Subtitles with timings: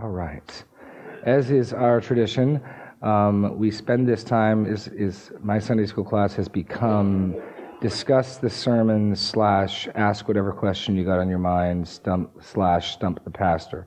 [0.00, 0.64] All right.
[1.24, 2.62] As is our tradition,
[3.02, 7.36] um, we spend this time, is, is my Sunday school class has become
[7.82, 13.22] discuss the sermon slash ask whatever question you got on your mind stump slash stump
[13.24, 13.86] the pastor.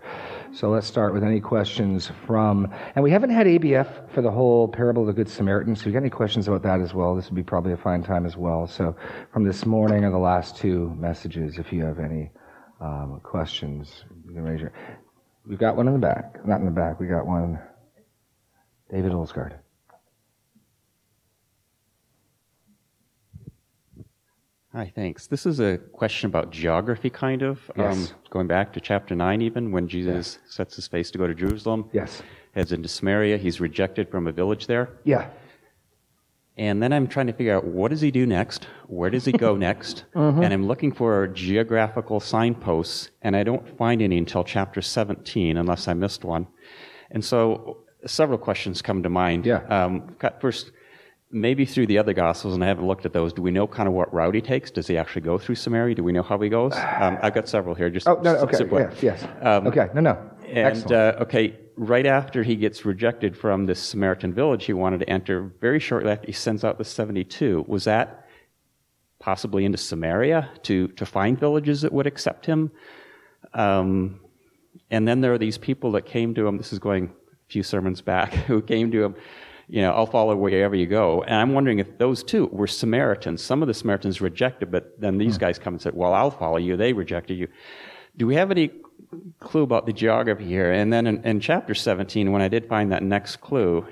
[0.51, 4.67] So let's start with any questions from, and we haven't had ABF for the whole
[4.67, 5.75] parable of the Good Samaritan.
[5.75, 7.77] So if you got any questions about that as well, this would be probably a
[7.77, 8.67] fine time as well.
[8.67, 8.95] So
[9.31, 12.29] from this morning or the last two messages, if you have any
[12.81, 14.73] um, questions, you can raise your.
[15.45, 16.99] We've got one in the back, not in the back.
[16.99, 17.59] We got one.
[18.89, 19.53] David Olsgaard.
[24.73, 25.27] Hi, thanks.
[25.27, 27.69] This is a question about geography, kind of.
[27.77, 28.09] Yes.
[28.11, 31.35] Um, going back to chapter 9, even, when Jesus sets his face to go to
[31.35, 32.23] Jerusalem, Yes.
[32.55, 33.37] heads into Samaria.
[33.37, 34.89] He's rejected from a village there.
[35.03, 35.29] Yeah.
[36.57, 38.67] And then I'm trying to figure out what does he do next?
[38.87, 40.05] Where does he go next?
[40.15, 40.43] Mm-hmm.
[40.43, 45.87] And I'm looking for geographical signposts, and I don't find any until chapter 17, unless
[45.87, 46.47] I missed one.
[47.09, 49.45] And so several questions come to mind.
[49.45, 49.63] Yeah.
[49.67, 50.71] Um, first,
[51.31, 53.87] maybe through the other Gospels, and I haven't looked at those, do we know kind
[53.87, 54.69] of what route he takes?
[54.69, 55.95] Does he actually go through Samaria?
[55.95, 56.73] Do we know how he goes?
[57.03, 57.89] Um, I've got several here.
[57.89, 58.65] Just Oh, no, okay.
[58.71, 59.27] Yes, yes.
[59.41, 60.17] Um, okay, no, no.
[60.47, 60.91] and Excellent.
[60.91, 65.51] uh, okay, right after he gets rejected from this Samaritan village he wanted to enter,
[65.59, 67.65] very shortly after he sends out the 72.
[67.67, 68.27] Was that
[69.19, 72.71] possibly into Samaria to, to find villages that would accept him?
[73.53, 74.19] Um,
[74.91, 77.63] and then there are these people that came to him, this is going a few
[77.63, 79.15] sermons back, who came to him,
[79.69, 81.23] you know, I'll follow wherever you go.
[81.23, 83.41] And I'm wondering if those two were Samaritans.
[83.41, 86.57] Some of the Samaritans rejected, but then these guys come and said, well, I'll follow
[86.57, 86.75] you.
[86.75, 87.47] They rejected you.
[88.17, 88.71] Do we have any
[89.39, 90.71] clue about the geography here?
[90.71, 93.85] And then in, in chapter 17, when I did find that next clue,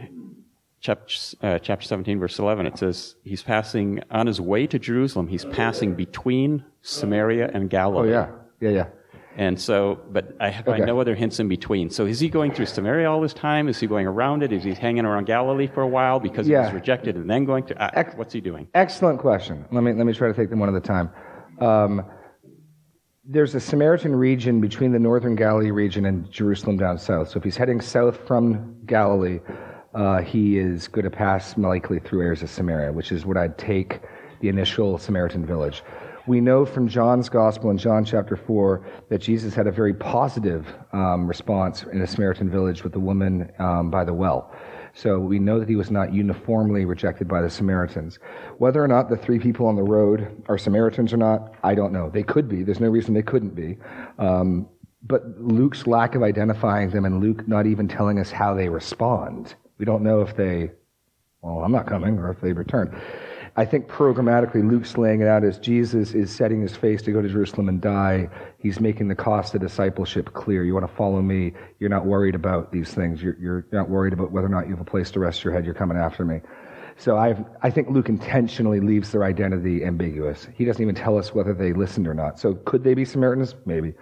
[0.80, 5.28] chapter, uh, chapter 17, verse 11, it says, He's passing on his way to Jerusalem,
[5.28, 8.10] he's passing between Samaria and Galilee.
[8.10, 8.30] oh, yeah.
[8.60, 8.86] Yeah, yeah.
[9.38, 10.86] And so, but I find Okay.
[10.86, 11.90] no other hints in between.
[11.90, 13.70] So is he going through Samaria all this time?
[13.70, 14.52] Is he going around it?
[14.52, 17.64] Is he hanging around Galilee for a while because he was rejected and then going
[17.68, 17.82] to.
[17.82, 18.68] Uh, Ex- what's he doing?
[18.74, 19.64] Excellent question.
[19.72, 21.10] Let me, let me try to take them one at a time.
[21.62, 22.06] Um,
[23.32, 27.30] there's a Samaritan region between the northern Galilee region and Jerusalem down south.
[27.30, 29.40] So if he's heading south from Galilee,
[29.96, 33.58] uh, he is going to pass likely through areas of Samaria, which is what I'd
[33.58, 34.02] take
[34.42, 35.82] the initial Samaritan village.
[36.28, 40.68] We know from John's Gospel in John chapter 4 that Jesus had a very positive
[40.92, 44.54] um, response in a Samaritan village with the woman um, by the well.
[44.94, 48.20] So we know that he was not uniformly rejected by the Samaritans.
[48.58, 51.94] Whether or not the three people on the road are Samaritans or not, I don't
[51.94, 52.10] know.
[52.10, 52.64] They could be.
[52.64, 53.78] There's no reason they couldn't be.
[54.20, 54.68] Um,
[55.04, 59.56] but Luke's lack of identifying them and Luke not even telling us how they respond.
[59.78, 60.72] We don't know if they,
[61.42, 62.96] well, I'm not coming, or if they return.
[63.58, 67.22] I think programmatically, Luke's laying it out as Jesus is setting his face to go
[67.22, 68.30] to Jerusalem and die.
[68.58, 70.64] He's making the cost of discipleship clear.
[70.64, 71.52] You want to follow me.
[71.80, 73.22] You're not worried about these things.
[73.22, 75.54] You're, you're not worried about whether or not you have a place to rest your
[75.54, 75.66] head.
[75.66, 76.40] You're coming after me.
[76.96, 80.48] So I've, I think Luke intentionally leaves their identity ambiguous.
[80.56, 82.40] He doesn't even tell us whether they listened or not.
[82.40, 83.56] So could they be Samaritans?
[83.66, 83.94] Maybe.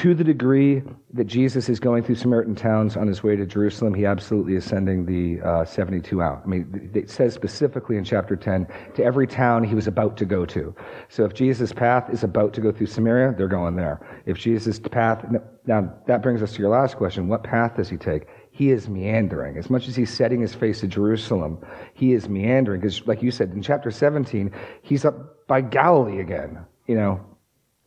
[0.00, 3.92] To the degree that Jesus is going through Samaritan towns on his way to Jerusalem,
[3.92, 6.40] he absolutely is sending the uh, 72 out.
[6.42, 10.24] I mean, it says specifically in chapter 10 to every town he was about to
[10.24, 10.74] go to.
[11.10, 14.22] So if Jesus' path is about to go through Samaria, they're going there.
[14.24, 15.22] If Jesus' path,
[15.66, 18.22] now that brings us to your last question what path does he take?
[18.52, 19.58] He is meandering.
[19.58, 21.58] As much as he's setting his face to Jerusalem,
[21.92, 22.80] he is meandering.
[22.80, 24.50] Because, like you said, in chapter 17,
[24.80, 26.64] he's up by Galilee again.
[26.86, 27.29] You know,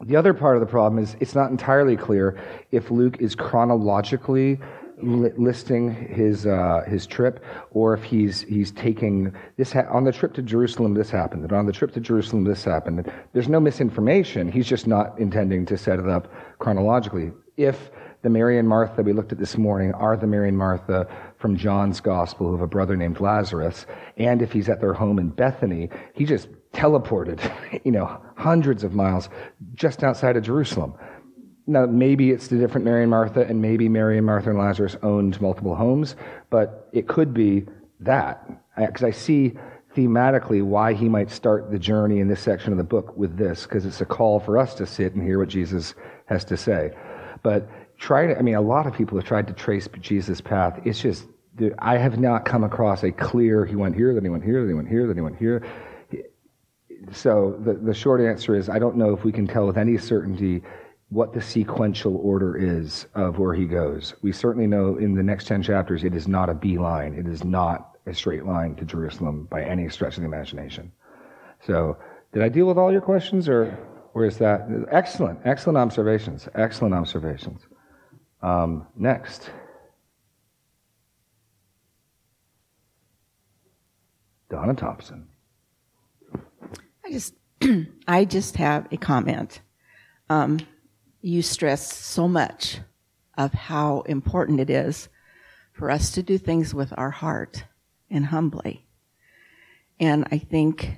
[0.05, 2.37] the other part of the problem is it's not entirely clear
[2.71, 4.59] if Luke is chronologically
[5.01, 10.11] li- listing his uh, his trip, or if he's he's taking this ha- on the
[10.11, 10.93] trip to Jerusalem.
[10.93, 13.11] This happened, and on the trip to Jerusalem, this happened.
[13.33, 14.51] There's no misinformation.
[14.51, 17.31] He's just not intending to set it up chronologically.
[17.57, 17.91] If
[18.23, 21.57] the Mary and Martha we looked at this morning are the Mary and Martha from
[21.57, 23.85] John's Gospel who have a brother named Lazarus,
[24.17, 27.39] and if he's at their home in Bethany, he just teleported,
[27.85, 29.29] you know, hundreds of miles
[29.75, 30.93] just outside of Jerusalem.
[31.65, 34.97] Now, maybe it's the different Mary and Martha, and maybe Mary and Martha and Lazarus
[35.01, 36.17] owned multiple homes,
[36.49, 37.65] but it could be
[38.01, 38.45] that.
[38.77, 39.53] Because I see
[39.95, 43.63] thematically why he might start the journey in this section of the book with this,
[43.63, 45.93] because it's a call for us to sit and hear what Jesus
[46.25, 46.91] has to say.
[47.43, 50.81] But try to, I mean, a lot of people have tried to trace Jesus' path.
[50.83, 51.25] It's just,
[51.79, 54.69] I have not come across a clear, he went here, then he went here, then
[54.69, 55.63] he went here, then he went here.
[57.11, 59.97] So the, the short answer is I don't know if we can tell with any
[59.97, 60.63] certainty
[61.09, 64.15] what the sequential order is of where he goes.
[64.21, 67.13] We certainly know in the next 10 chapters it is not a beeline.
[67.13, 70.91] It is not a straight line to Jerusalem by any stretch of the imagination.
[71.65, 71.97] So
[72.31, 73.77] did I deal with all your questions or,
[74.13, 77.61] or is that excellent, excellent observations, excellent observations.
[78.41, 79.51] Um, next.
[84.49, 85.27] Donna Thompson.
[87.13, 87.35] I just,
[88.07, 89.61] I just have a comment.
[90.31, 90.59] Um,
[91.21, 92.79] you stress so much
[93.37, 95.09] of how important it is
[95.73, 97.65] for us to do things with our heart
[98.09, 98.87] and humbly.
[99.99, 100.97] And I think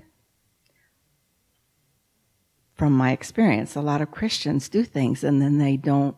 [2.76, 6.16] from my experience, a lot of Christians do things and then they don't,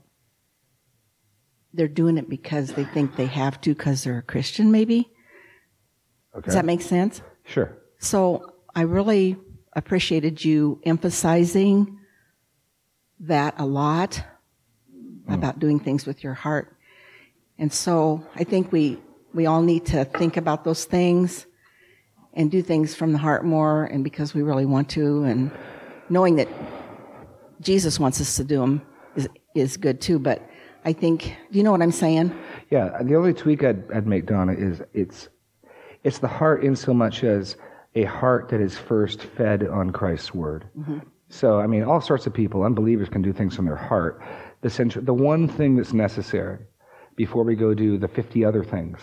[1.74, 5.10] they're doing it because they think they have to because they're a Christian, maybe.
[6.36, 6.46] Okay.
[6.46, 7.24] Does that make sense?
[7.46, 7.76] Sure.
[7.98, 9.38] So I really
[9.78, 12.00] appreciated you emphasizing
[13.22, 14.22] that a lot
[14.92, 15.32] hmm.
[15.32, 16.76] about doing things with your heart.
[17.58, 19.00] And so I think we,
[19.34, 21.46] we all need to think about those things
[22.34, 25.52] and do things from the heart more and because we really want to and
[26.10, 26.48] knowing that
[27.62, 28.82] Jesus wants us to do them
[29.16, 30.20] is, is good too.
[30.20, 30.48] But
[30.86, 32.38] I think, do you know what I'm saying?
[32.70, 35.30] Yeah, the only tweak I'd, I'd make, Donna, is it's
[36.04, 37.58] it's the heart in so much as
[37.96, 40.68] a heart that is first fed on Christ's word.
[40.78, 41.00] Mm-hmm.
[41.30, 44.22] So, I mean, all sorts of people, unbelievers, can do things from their heart.
[44.62, 46.60] The, central, the one thing that's necessary
[47.16, 49.00] before we go do the 50 other things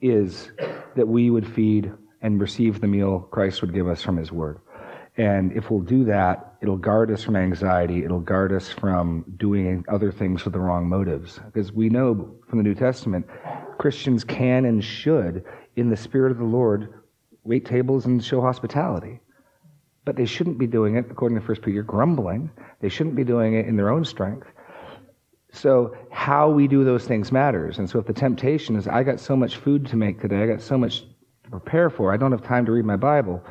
[0.00, 0.50] is
[0.96, 1.92] that we would feed
[2.22, 4.58] and receive the meal Christ would give us from his word.
[5.16, 8.04] And if we'll do that, it'll guard us from anxiety.
[8.04, 11.40] It'll guard us from doing other things with the wrong motives.
[11.46, 13.26] Because we know from the New Testament,
[13.78, 15.44] Christians can and should,
[15.76, 16.99] in the Spirit of the Lord,
[17.44, 19.20] wait tables and show hospitality.
[20.04, 22.50] But they shouldn't be doing it, according to 1 Peter, grumbling.
[22.80, 24.46] They shouldn't be doing it in their own strength.
[25.52, 27.78] So how we do those things matters.
[27.78, 30.46] And so if the temptation is, I got so much food to make today, I
[30.46, 31.02] got so much
[31.44, 33.42] to prepare for, I don't have time to read my Bible,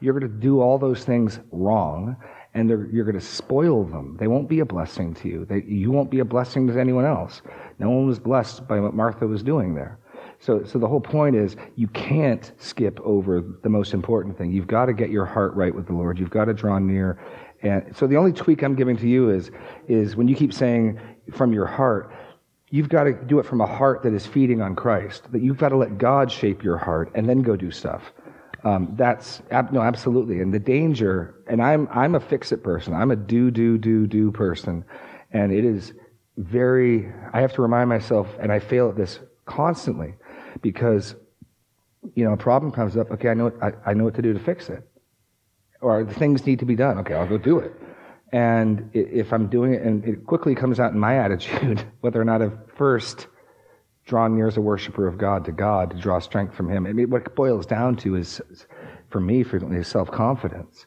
[0.00, 2.16] you're going to do all those things wrong,
[2.54, 4.16] and you're going to spoil them.
[4.18, 5.44] They won't be a blessing to you.
[5.44, 7.42] They, you won't be a blessing to anyone else.
[7.78, 9.98] No one was blessed by what Martha was doing there.
[10.40, 14.52] So, so the whole point is you can't skip over the most important thing.
[14.52, 16.18] You've got to get your heart right with the Lord.
[16.18, 17.18] You've got to draw near.
[17.62, 19.50] And so the only tweak I'm giving to you is,
[19.88, 21.00] is when you keep saying
[21.32, 22.12] from your heart,
[22.70, 25.30] you've got to do it from a heart that is feeding on Christ.
[25.32, 28.12] That you've got to let God shape your heart and then go do stuff.
[28.64, 30.40] Um, that's no, absolutely.
[30.40, 32.92] And the danger, and I'm I'm a fix it person.
[32.92, 34.84] I'm a do do do do person,
[35.32, 35.92] and it is
[36.36, 37.08] very.
[37.32, 40.14] I have to remind myself, and I fail at this constantly,
[40.62, 41.14] because
[42.14, 43.10] you know a problem comes up.
[43.10, 44.88] Okay, I know what, I, I know what to do to fix it,
[45.80, 46.98] or things need to be done.
[46.98, 47.72] Okay, I'll go do it.
[48.32, 52.24] And if I'm doing it, and it quickly comes out in my attitude, whether or
[52.24, 53.26] not I've first
[54.04, 56.86] drawn near as a worshiper of God to God to draw strength from Him.
[56.86, 58.40] I mean, what it boils down to is,
[59.10, 60.86] for me, frequently, is self confidence.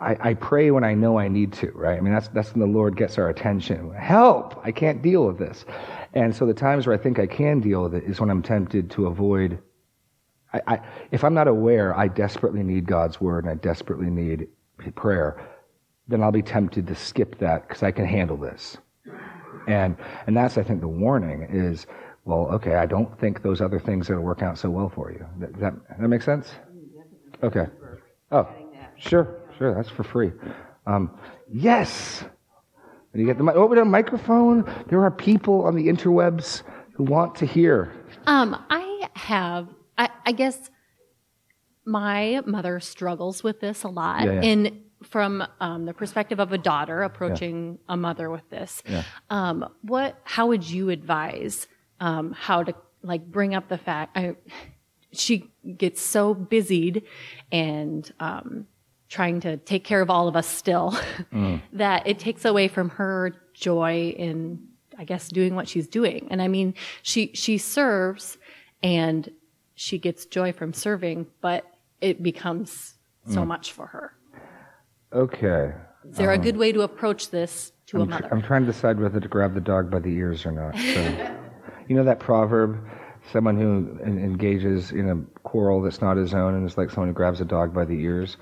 [0.00, 1.98] I, I, pray when I know I need to, right?
[1.98, 3.92] I mean, that's, that's when the Lord gets our attention.
[3.94, 4.60] Help!
[4.64, 5.64] I can't deal with this.
[6.14, 8.42] And so the times where I think I can deal with it is when I'm
[8.42, 9.58] tempted to avoid.
[10.52, 14.48] I, I, if I'm not aware I desperately need God's word and I desperately need
[14.94, 15.46] prayer,
[16.08, 18.78] then I'll be tempted to skip that because I can handle this.
[19.66, 19.96] And,
[20.26, 21.86] and that's, I think, the warning is,
[22.24, 24.88] well, okay, I don't think those other things are going to work out so well
[24.88, 25.26] for you.
[25.38, 26.50] That, that make sense?
[27.42, 27.66] Okay.
[28.32, 28.48] Oh,
[28.96, 30.32] sure, sure, that's for free.
[30.86, 31.10] Um,
[31.52, 32.24] yes!
[33.18, 34.64] And you get the, over the microphone.
[34.86, 36.62] There are people on the interwebs
[36.92, 37.92] who want to hear.
[38.26, 39.66] Um, I have,
[39.98, 40.70] I, I guess
[41.84, 44.24] my mother struggles with this a lot.
[44.24, 44.42] Yeah, yeah.
[44.42, 49.02] In from um, the perspective of a daughter approaching a mother with this, Yeah.
[49.30, 50.16] um, what?
[50.22, 51.66] How would you advise
[51.98, 54.16] um, how to like bring up the fact?
[54.16, 54.36] I,
[55.12, 57.02] she gets so busied
[57.50, 58.66] and um,
[59.08, 60.92] trying to take care of all of us still
[61.32, 61.60] mm.
[61.72, 64.66] that it takes away from her joy in,
[64.98, 66.28] I guess, doing what she's doing.
[66.30, 68.38] And I mean, she she serves
[68.82, 69.30] and
[69.74, 71.64] she gets joy from serving, but
[72.00, 72.94] it becomes
[73.26, 73.46] so mm.
[73.46, 74.12] much for her.
[75.12, 75.72] Okay.
[76.10, 78.28] Is there a um, good way to approach this to a I'm, tr- mother?
[78.32, 80.76] I'm trying to decide whether to grab the dog by the ears or not.
[80.76, 81.36] So,
[81.88, 82.78] you know that proverb?
[83.32, 87.14] Someone who engages in a quarrel that's not his own and is like someone who
[87.14, 88.36] grabs a dog by the ears.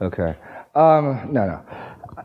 [0.00, 0.36] Okay.
[0.74, 1.64] Um, no, no.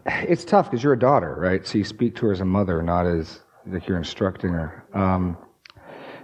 [0.05, 1.65] It's tough because you're a daughter, right?
[1.65, 4.85] So you speak to her as a mother, not as like you're instructing her.
[4.93, 5.37] Um,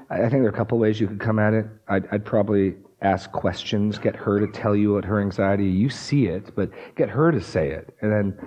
[0.10, 1.68] I think there are a couple ways you could come at it.
[1.88, 5.66] I'd, I'd probably ask questions, get her to tell you what her anxiety.
[5.66, 8.38] You see it, but get her to say it, and then,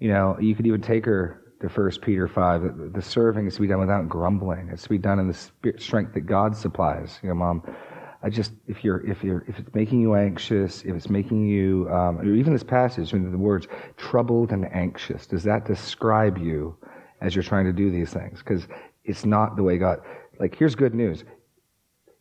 [0.00, 2.62] you know, you could even take her to First Peter five.
[2.92, 4.68] The serving is to be done without grumbling.
[4.72, 7.20] It's to be done in the spirit, strength that God supplies.
[7.22, 7.62] You know, mom.
[8.22, 11.88] I just if you're if you're if it's making you anxious, if it's making you,
[11.90, 15.26] um, or even this passage, I mean, the words troubled and anxious.
[15.26, 16.76] Does that describe you
[17.20, 18.38] as you're trying to do these things?
[18.38, 18.66] Because
[19.04, 20.00] It's not the way God,
[20.38, 21.24] like, here's good news.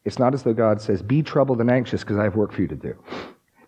[0.04, 2.62] It's not as though God says, be troubled and anxious because I have work for
[2.62, 2.96] you to do.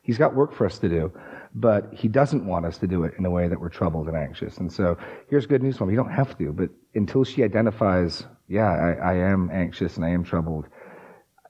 [0.02, 1.12] He's got work for us to do,
[1.54, 4.18] but He doesn't want us to do it in a way that we're troubled and
[4.18, 4.58] anxious.
[4.58, 4.98] And so
[5.30, 9.13] here's good news for You don't have to, but until she identifies, yeah, I, I
[9.16, 10.66] am anxious and I am troubled,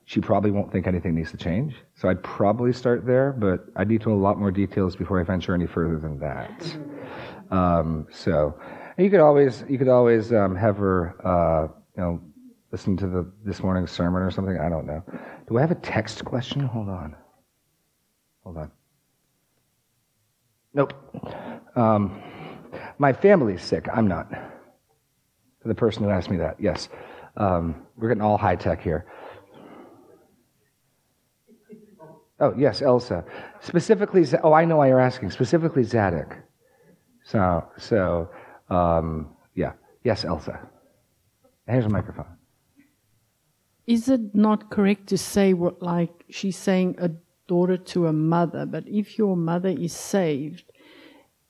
[0.05, 1.75] she probably won't think anything needs to change.
[1.95, 5.19] So I'd probably start there, but I need to know a lot more details before
[5.19, 6.77] I venture any further than that.
[7.51, 8.60] Um, so
[8.98, 12.22] you could always you could always um, have her uh, you know
[12.72, 14.57] listen to the this morning's sermon or something.
[14.60, 15.03] I don't know.
[15.48, 16.62] Do I have a text question?
[16.62, 17.15] Hold on.
[18.43, 18.72] Hold on.
[20.74, 20.93] Nope.
[21.75, 22.22] Um,
[22.98, 23.88] my family's sick.
[23.93, 24.31] I'm not.
[25.63, 26.57] The person who asked me that.
[26.60, 26.89] Yes.
[27.38, 29.05] Um, we're getting all high tech here.
[32.43, 33.23] Oh, yes, Elsa.
[33.62, 35.31] Specifically, oh, I know why you're asking.
[35.31, 36.35] Specifically, Zadok.
[37.23, 38.29] So, so,
[38.69, 39.71] um, yeah.
[40.03, 40.59] Yes, Elsa.
[41.65, 42.25] Here's a microphone.
[43.88, 47.12] Is it not correct to say what, like she's saying a
[47.47, 50.65] daughter to a mother, but if your mother is saved,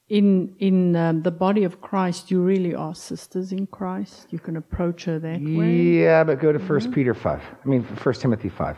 [0.10, 4.28] in in um, the body of Christ, you really are sisters in Christ.
[4.30, 5.76] You can approach her that way.
[6.04, 6.94] Yeah, but go to 1st mm-hmm.
[6.94, 7.42] Peter five.
[7.66, 8.78] I mean, First Timothy five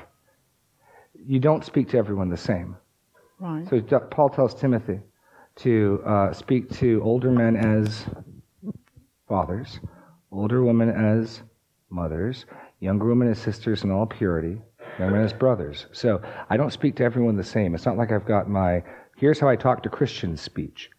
[1.25, 2.75] you don't speak to everyone the same.
[3.39, 3.67] Right.
[3.69, 4.99] So Paul tells Timothy
[5.57, 8.05] to uh, speak to older men as
[9.27, 9.79] fathers,
[10.31, 11.41] older women as
[11.89, 12.45] mothers,
[12.79, 14.61] younger women as sisters in all purity,
[14.99, 15.87] young men as brothers.
[15.91, 17.75] So I don't speak to everyone the same.
[17.75, 18.83] It's not like I've got my
[19.17, 20.89] here's how I talk to Christians speech.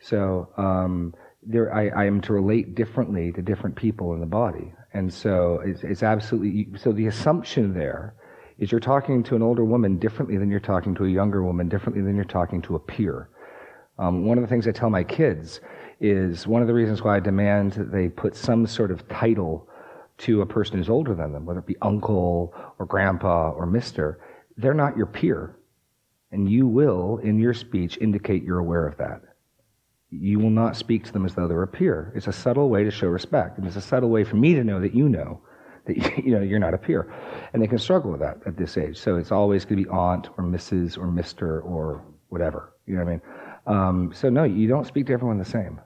[0.00, 4.72] So um, there, I, I, am to relate differently to different people in the body,
[4.92, 6.92] and so it's, it's absolutely so.
[6.92, 8.14] The assumption there
[8.60, 11.68] is you're talking to an older woman differently than you're talking to a younger woman,
[11.68, 13.30] differently than you're talking to a peer.
[13.98, 15.60] Um, one of the things I tell my kids
[15.98, 19.66] is one of the reasons why I demand that they put some sort of title
[20.18, 24.20] to a person who's older than them, whether it be uncle or grandpa or mister,
[24.58, 25.56] they're not your peer.
[26.30, 29.22] And you will, in your speech, indicate you're aware of that.
[30.10, 32.12] You will not speak to them as though they're a peer.
[32.14, 33.56] It's a subtle way to show respect.
[33.56, 35.40] And it's a subtle way for me to know that you know
[35.86, 37.12] that you know you're not a peer,
[37.52, 38.98] and they can struggle with that at this age.
[38.98, 40.98] So it's always going to be aunt or Mrs.
[40.98, 42.72] or Mister or whatever.
[42.86, 43.22] You know what I mean?
[43.66, 45.80] Um, so no, you don't speak to everyone the same.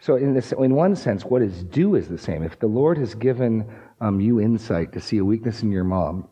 [0.00, 2.42] So in this, in one sense, what is due is the same.
[2.42, 3.66] If the Lord has given
[4.00, 6.28] um, you insight to see a weakness in your mom,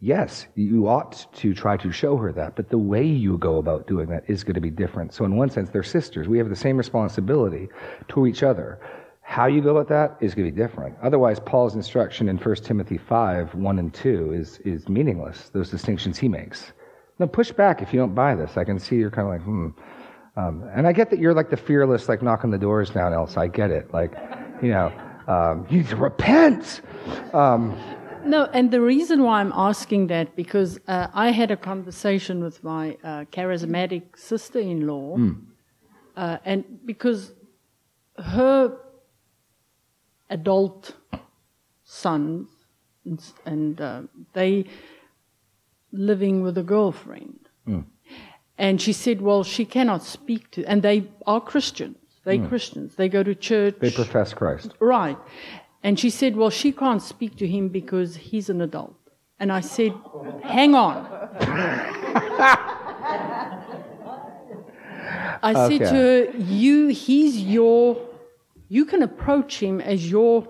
[0.00, 3.86] yes, you ought to try to show her that, but the way you go about
[3.86, 5.12] doing that is going to be different.
[5.12, 6.28] So, in one sense, they're sisters.
[6.28, 7.68] We have the same responsibility
[8.08, 8.78] to each other.
[9.30, 10.96] How you go about that is going to be different.
[11.04, 16.18] Otherwise, Paul's instruction in 1 Timothy 5, 1 and 2 is, is meaningless, those distinctions
[16.18, 16.72] he makes.
[17.20, 18.56] Now, push back if you don't buy this.
[18.56, 19.68] I can see you're kind of like, hmm.
[20.36, 23.38] Um, and I get that you're like the fearless, like knocking the doors down, Elsa.
[23.38, 23.94] I get it.
[23.94, 24.14] Like,
[24.60, 24.92] you know,
[25.28, 26.80] um, you need to repent.
[27.32, 27.78] Um,
[28.24, 32.64] no, and the reason why I'm asking that because uh, I had a conversation with
[32.64, 35.40] my uh, charismatic sister-in-law, mm.
[36.16, 37.32] uh, and because
[38.18, 38.76] her
[40.30, 40.94] adult
[41.84, 42.48] sons,
[43.04, 44.64] and, and uh, they
[45.92, 47.48] living with a girlfriend.
[47.66, 47.84] Mm.
[48.56, 51.96] And she said, well, she cannot speak to, and they are Christians.
[52.24, 52.48] They mm.
[52.48, 52.94] Christians.
[52.94, 53.76] They go to church.
[53.80, 54.74] They profess Christ.
[54.78, 55.18] Right.
[55.82, 58.96] And she said, well, she can't speak to him because he's an adult.
[59.38, 59.94] And I said,
[60.44, 61.06] hang on.
[65.42, 65.78] I okay.
[65.78, 67.96] said to her, you, he's your
[68.70, 70.48] you can approach him as your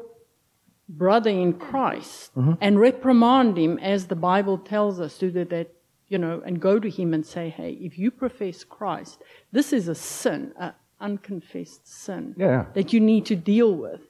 [0.89, 2.53] brother in Christ mm-hmm.
[2.61, 5.73] and reprimand him as the Bible tells us to do that,
[6.09, 9.23] you know, and go to him and say, hey, if you profess Christ,
[9.53, 12.67] this is a sin, an unconfessed sin yeah.
[12.75, 14.03] that you need to deal with.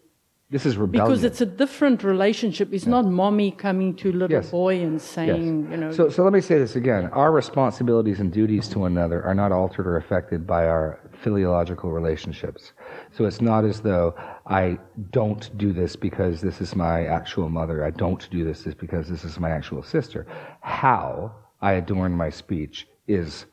[0.50, 1.07] This is rebellion.
[1.07, 2.73] Because it's a different relationship.
[2.73, 2.90] It's yeah.
[2.90, 4.50] not mommy coming to little yes.
[4.50, 5.71] boy and saying, yes.
[5.71, 5.92] you know.
[5.92, 7.07] So, so let me say this again.
[7.12, 11.92] Our responsibilities and duties to one another are not altered or affected by our philological
[11.92, 12.73] relationships.
[13.12, 14.78] So it's not as though I
[15.12, 17.85] don't do this because this is my actual mother.
[17.85, 20.26] I don't do this because this is my actual sister.
[20.62, 23.47] How I adorn my speech is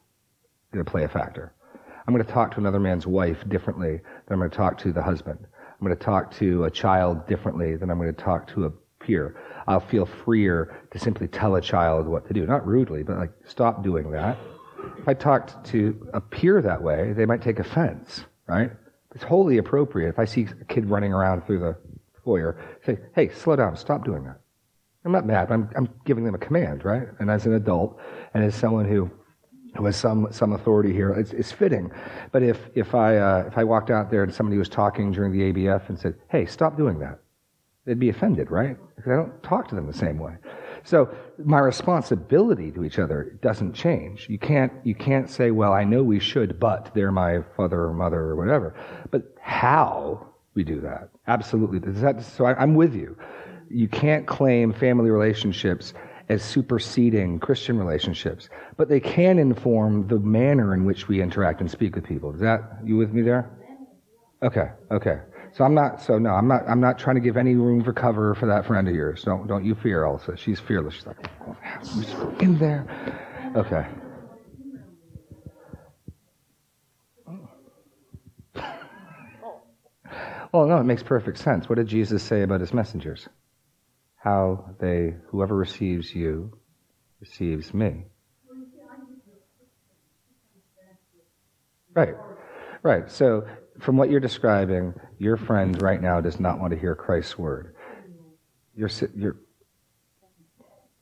[0.74, 1.54] going to play a factor.
[2.08, 4.92] I'm going to talk to another man's wife differently than I'm going to talk to
[4.92, 5.46] the husband.
[5.80, 8.72] I'm going to talk to a child differently than I'm going to talk to a
[9.00, 9.36] peer.
[9.68, 12.46] I'll feel freer to simply tell a child what to do.
[12.46, 14.38] Not rudely, but like, stop doing that.
[14.98, 18.72] If I talked to a peer that way, they might take offense, right?
[19.14, 20.10] It's wholly appropriate.
[20.10, 21.78] If I see a kid running around through the
[22.24, 24.40] foyer, say, hey, slow down, stop doing that.
[25.06, 27.08] I'm not mad, I'm, I'm giving them a command, right?
[27.20, 28.00] And as an adult,
[28.34, 29.10] and as someone who
[29.86, 31.12] has some, some authority here.
[31.12, 31.92] It's, it's fitting.
[32.32, 35.32] But if, if, I, uh, if I walked out there and somebody was talking during
[35.32, 37.20] the ABF and said, hey, stop doing that,
[37.88, 38.76] They'd be offended, right?
[38.98, 40.34] Because I don't talk to them the same way.
[40.84, 44.28] So my responsibility to each other doesn't change.
[44.30, 47.94] You can't, you can't say, well, I know we should, but they're my father or
[47.94, 48.76] mother or whatever.
[49.10, 51.10] But how we do that?
[51.28, 51.80] Absolutely.
[51.80, 53.18] That, so I, I'm with you.
[53.70, 55.94] You can't claim family relationships
[56.30, 61.72] as superseding Christian relationships, but they can inform the manner in which we interact and
[61.72, 62.34] speak with people.
[62.34, 63.50] Is that you with me there?
[64.44, 65.20] Okay, okay.
[65.54, 66.02] So I'm not.
[66.02, 66.64] So no, I'm not.
[66.68, 69.24] I'm not trying to give any room for cover for that friend of yours.
[69.24, 70.38] Don't don't you fear, Elsa.
[70.38, 70.96] She's fearless.
[70.96, 71.18] She's like,
[71.48, 72.86] oh, in there.
[73.56, 73.88] Okay.
[80.54, 81.68] Well, no, it makes perfect sense.
[81.68, 83.28] What did Jesus say about his messengers?
[84.28, 86.52] How they, whoever receives you,
[87.22, 88.04] receives me.
[91.94, 92.14] Right,
[92.84, 93.10] right.
[93.10, 93.48] So
[93.80, 97.74] from what you're describing, your friend right now does not want to hear Christ's word.
[98.76, 99.38] You're, you're,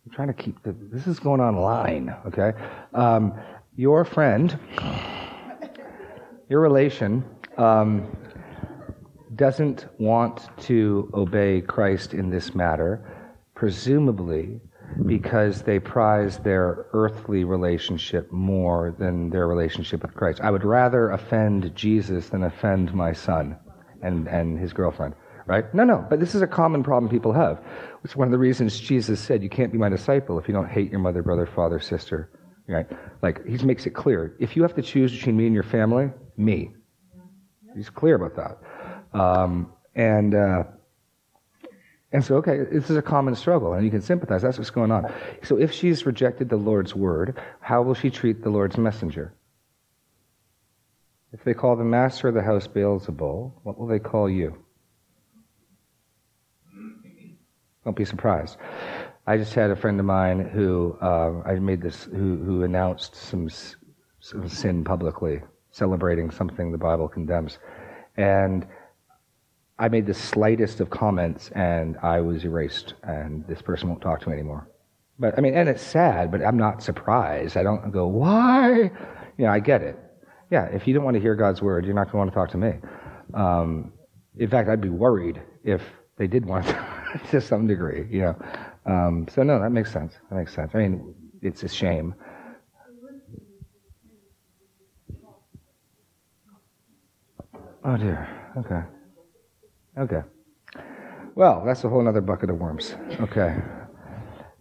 [0.05, 2.53] I'm trying to keep the, this is going online, okay?
[2.93, 3.33] Um,
[3.75, 4.55] your friend,
[6.47, 7.25] your relation,
[7.57, 8.15] um,
[9.35, 13.14] doesn't want to obey Christ in this matter,
[13.55, 14.59] presumably
[15.05, 20.39] because they prize their earthly relationship more than their relationship with Christ.
[20.41, 23.57] I would rather offend Jesus than offend my son
[24.01, 25.15] and, and his girlfriend,
[25.47, 25.73] right?
[25.73, 27.63] No, no, but this is a common problem people have.
[28.03, 30.69] It's one of the reasons Jesus said, You can't be my disciple if you don't
[30.69, 32.29] hate your mother, brother, father, sister,
[32.67, 32.87] right?
[33.21, 34.35] Like, he makes it clear.
[34.39, 36.73] If you have to choose between me and your family, me.
[37.75, 39.19] He's clear about that.
[39.19, 40.63] Um, and, uh,
[42.15, 44.41] and so, okay, this is a common struggle, and you can sympathize.
[44.41, 45.13] That's what's going on.
[45.43, 49.33] So, if she's rejected the Lord's word, how will she treat the Lord's messenger?
[51.33, 54.55] If they call the master of the house Beelzebul, what will they call you?
[57.83, 58.55] Don't be surprised.
[59.27, 63.13] I just had a friend of mine who uh, I made this who, who announced
[63.13, 63.49] some,
[64.21, 67.59] some sin publicly, celebrating something the Bible condemns,
[68.15, 68.65] and
[69.77, 74.21] I made the slightest of comments and I was erased, and this person won't talk
[74.21, 74.69] to me anymore.
[75.19, 77.57] But I mean, and it's sad, but I'm not surprised.
[77.57, 78.91] I don't go, why?
[79.37, 79.99] You know, I get it.
[80.51, 82.35] Yeah, if you don't want to hear God's word, you're not going to want to
[82.35, 82.73] talk to me.
[83.33, 83.93] Um,
[84.37, 85.81] in fact, I'd be worried if
[86.17, 88.35] they did want to, to some degree, you know.
[88.85, 90.13] Um, so no, that makes sense.
[90.29, 90.71] That makes sense.
[90.73, 92.13] I mean, it's a shame.
[97.83, 98.27] Oh dear.
[98.57, 98.81] Okay.
[99.97, 100.21] Okay.
[101.35, 102.95] Well, that's a whole other bucket of worms.
[103.19, 103.55] Okay.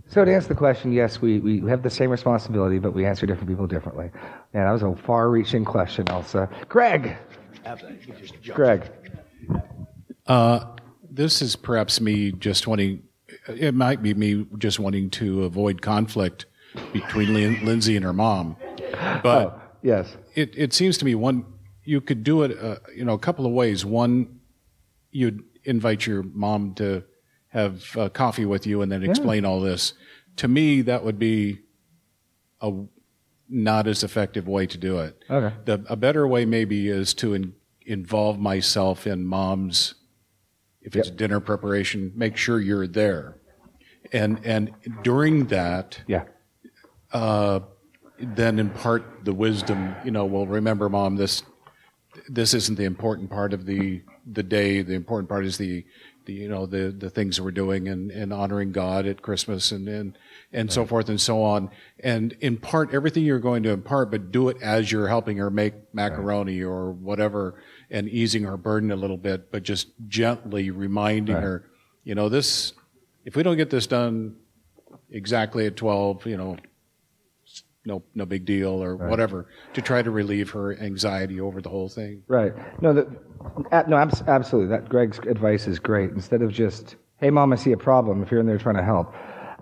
[0.06, 3.26] So to answer the question, yes, we, we have the same responsibility, but we answer
[3.26, 4.10] different people differently.
[4.52, 6.48] And that was a far-reaching question, Elsa.
[6.68, 7.16] Greg.
[8.52, 8.90] Greg.
[10.26, 10.66] Uh,
[11.10, 13.02] this is perhaps me just wanting.
[13.48, 16.46] It might be me just wanting to avoid conflict
[16.92, 18.56] between Lin- Lindsay and her mom.
[19.22, 21.46] But oh, yes, it, it seems to me one
[21.84, 23.84] you could do it, uh, you know, a couple of ways.
[23.84, 24.33] One,
[25.14, 27.04] you'd invite your mom to
[27.48, 29.48] have uh, coffee with you and then explain yeah.
[29.48, 29.94] all this.
[30.36, 31.60] To me, that would be
[32.60, 32.72] a
[33.48, 35.24] not as effective way to do it.
[35.30, 35.54] Okay.
[35.64, 37.54] The, a better way maybe is to in,
[37.86, 39.94] involve myself in mom's,
[40.82, 41.16] if it's yep.
[41.16, 43.38] dinner preparation, make sure you're there,
[44.12, 44.72] and and
[45.02, 46.24] during that, yeah.
[47.12, 47.60] Uh,
[48.18, 49.94] then impart the wisdom.
[50.04, 51.42] You know, well, remember, mom, this
[52.28, 54.82] this isn't the important part of the the day.
[54.82, 55.84] The important part is the,
[56.24, 59.88] the you know the the things we're doing and, and honoring God at Christmas and
[59.88, 60.18] and
[60.52, 60.72] and right.
[60.72, 61.70] so forth and so on.
[62.00, 65.74] And impart everything you're going to impart, but do it as you're helping her make
[65.92, 66.68] macaroni right.
[66.68, 71.42] or whatever, and easing her burden a little bit, but just gently reminding right.
[71.42, 71.70] her,
[72.04, 72.72] you know, this.
[73.24, 74.36] If we don't get this done
[75.10, 76.56] exactly at twelve, you know,
[77.84, 79.10] no no big deal or right.
[79.10, 82.22] whatever to try to relieve her anxiety over the whole thing.
[82.28, 82.52] Right.
[82.82, 84.70] No, that, no, absolutely.
[84.70, 86.10] That Greg's advice is great.
[86.10, 88.82] Instead of just, "Hey, mom, I see a problem," if you're in there trying to
[88.82, 89.14] help,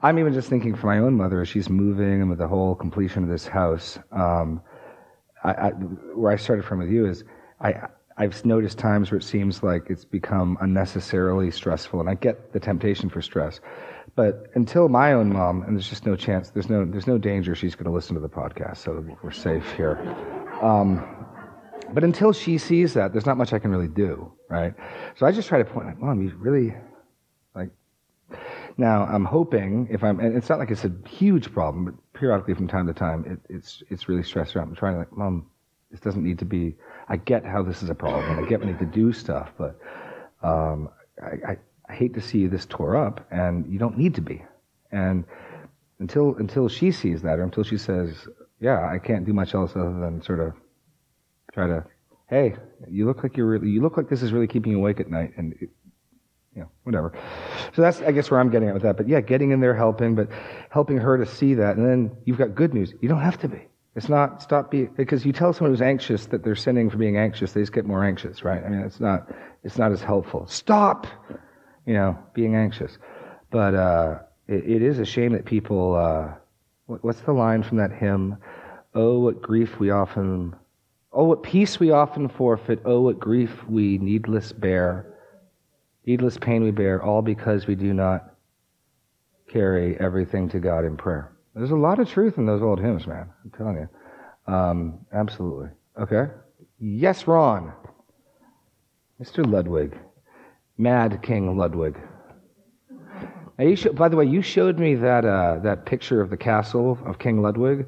[0.03, 2.75] I'm even just thinking for my own mother as she's moving and with the whole
[2.75, 3.99] completion of this house.
[4.13, 4.63] Um,
[5.45, 5.71] I, I,
[6.15, 7.25] where I started from with you is
[7.61, 7.75] I.
[8.19, 12.61] I've noticed times where it seems like it's become unnecessarily stressful, and I get the
[12.61, 13.59] temptation for stress.
[14.15, 17.55] But until my own mom, and there's just no chance, there's no, there's no danger
[17.55, 19.99] she's going to listen to the podcast, so we're safe here.
[20.61, 21.23] Um,
[21.95, 24.75] but until she sees that, there's not much I can really do, right?
[25.17, 26.75] So I just try to point, like, Mom, you really,
[27.55, 27.71] like,
[28.77, 32.55] now I'm hoping if I'm, and it's not like it's a huge problem, but periodically
[32.55, 34.61] from time to time, it, it's it's really stressful.
[34.61, 35.47] Out i'm trying to like, Mom,
[35.91, 36.75] this doesn't need to be.
[37.09, 39.79] I get how this is a problem, I get we need to do stuff, but
[40.43, 40.89] um,
[41.23, 41.57] I, I
[41.89, 44.45] I hate to see this tore up, and you don't need to be.
[44.91, 45.25] And
[45.99, 48.29] until until she sees that, or until she says,
[48.61, 50.55] "Yeah, I can't do much else other than sort of
[51.53, 51.85] try to,
[52.29, 52.57] hey,
[52.89, 55.11] you look like you're really, you look like this is really keeping you awake at
[55.11, 55.71] night," and it,
[56.55, 57.13] you know, whatever.
[57.75, 58.97] So that's, I guess, where I'm getting at with that.
[58.97, 60.29] But yeah, getting in there, helping, but
[60.71, 62.93] helping her to see that, and then you've got good news.
[63.01, 63.69] You don't have to be.
[63.95, 67.19] It's not stop being because you tell someone who's anxious that they're sinning for being
[67.19, 68.65] anxious, they just get more anxious, right?
[68.65, 69.31] I mean, it's not
[69.65, 70.47] it's not as helpful.
[70.47, 71.07] Stop,
[71.87, 72.99] you know, being anxious.
[73.51, 74.19] But uh,
[74.49, 75.95] it, it is a shame that people.
[75.95, 76.35] Uh,
[76.87, 78.37] what, what's the line from that hymn?
[78.95, 80.55] Oh, what grief we often.
[81.13, 82.81] Oh, what peace we often forfeit.
[82.85, 85.07] Oh, what grief we needless bear.
[86.07, 88.35] Needless pain we bear, all because we do not
[89.49, 91.33] carry everything to God in prayer.
[91.55, 93.29] There's a lot of truth in those old hymns, man.
[93.45, 94.53] I'm telling you.
[94.53, 95.69] Um, absolutely.
[96.01, 96.33] Okay.
[96.79, 97.73] Yes, Ron.
[99.23, 99.49] Mr.
[99.49, 99.97] Ludwig.
[100.83, 101.97] Mad King Ludwig.
[103.59, 106.37] Now you show, by the way, you showed me that, uh, that picture of the
[106.37, 107.87] castle of King Ludwig.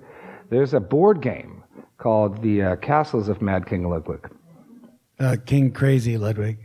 [0.50, 1.64] There's a board game
[1.98, 4.30] called the uh, Castles of Mad King Ludwig.
[5.18, 6.58] Uh, King Crazy Ludwig.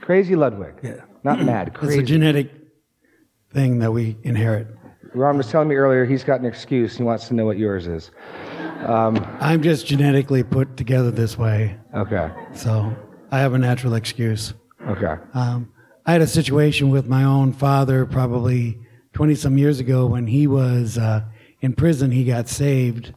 [0.00, 0.74] Crazy Ludwig.
[0.82, 1.00] Yeah.
[1.24, 1.94] Not mad, crazy.
[2.00, 2.50] It's a genetic
[3.52, 4.68] thing that we inherit.
[5.14, 6.96] Ron was telling me earlier he's got an excuse.
[6.96, 8.10] He wants to know what yours is.
[8.86, 12.30] Um, I'm just genetically put together this way, okay.
[12.52, 12.94] so
[13.30, 14.52] I have a natural excuse.
[14.88, 15.14] Okay.
[15.32, 15.72] Um,
[16.04, 18.78] I had a situation with my own father probably
[19.14, 21.22] 20 some years ago when he was uh,
[21.62, 22.10] in prison.
[22.10, 23.14] He got saved.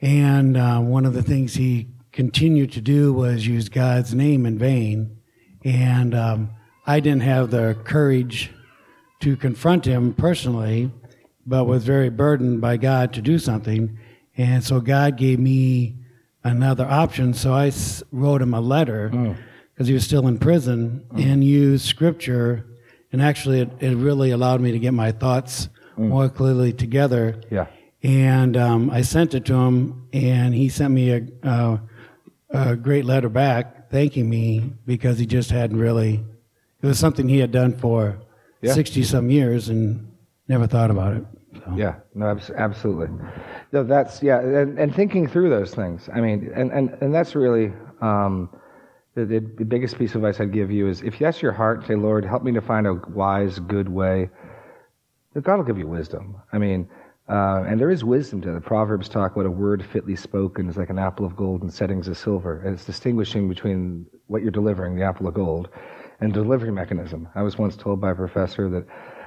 [0.00, 4.58] And uh, one of the things he continued to do was use God's name in
[4.58, 5.16] vain.
[5.64, 6.50] And um,
[6.86, 8.50] I didn't have the courage
[9.20, 10.90] to confront him personally,
[11.46, 13.96] but was very burdened by God to do something.
[14.36, 15.96] And so God gave me
[16.42, 17.32] another option.
[17.32, 17.72] So I
[18.10, 19.36] wrote him a letter
[19.74, 22.64] because he was still in prison and used scripture.
[23.12, 27.40] And actually, it, it really allowed me to get my thoughts more clearly together.
[27.50, 27.66] Yeah.
[28.02, 31.78] And um, I sent it to him, and he sent me a, uh,
[32.50, 36.24] a great letter back thanking me because he just hadn't really.
[36.82, 38.18] It was something he had done for
[38.60, 38.74] Yeah.
[38.74, 40.06] sixty some years and
[40.48, 41.24] never thought about it.
[41.64, 41.74] So.
[41.76, 43.08] Yeah, no, abs- absolutely.
[43.72, 46.08] No, that's yeah, and, and thinking through those things.
[46.12, 48.50] I mean, and and, and that's really um,
[49.14, 51.94] the, the biggest piece of advice I'd give you is if that's your heart, say,
[51.94, 54.28] Lord, help me to find a wise, good way.
[55.40, 56.36] God will give you wisdom.
[56.52, 56.88] I mean,
[57.28, 58.54] uh, and there is wisdom to it.
[58.54, 61.72] The Proverbs talk about a word fitly spoken is like an apple of gold and
[61.72, 62.60] settings of silver.
[62.60, 65.68] And it's distinguishing between what you're delivering, the apple of gold,
[66.20, 67.28] and delivery mechanism.
[67.34, 68.86] I was once told by a professor that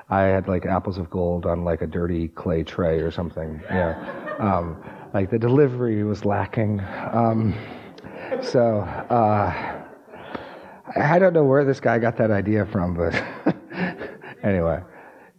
[0.10, 3.62] I had like apples of gold on like a dirty clay tray or something.
[3.66, 4.36] Yeah.
[4.40, 4.82] Um,
[5.14, 6.80] like the delivery was lacking.
[7.12, 7.56] Um,
[8.42, 9.77] so, uh,
[11.00, 13.14] I don't know where this guy got that idea from, but
[14.44, 14.82] anyway,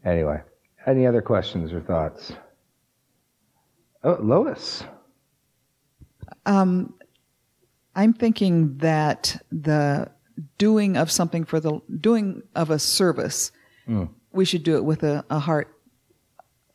[0.04, 0.40] anyway.
[0.86, 2.32] Any other questions or thoughts?
[4.04, 4.84] Oh, Lois.
[6.46, 6.94] Um,
[7.94, 10.10] I'm thinking that the
[10.56, 13.50] doing of something for the doing of a service,
[14.32, 15.74] we should do it with a, a heart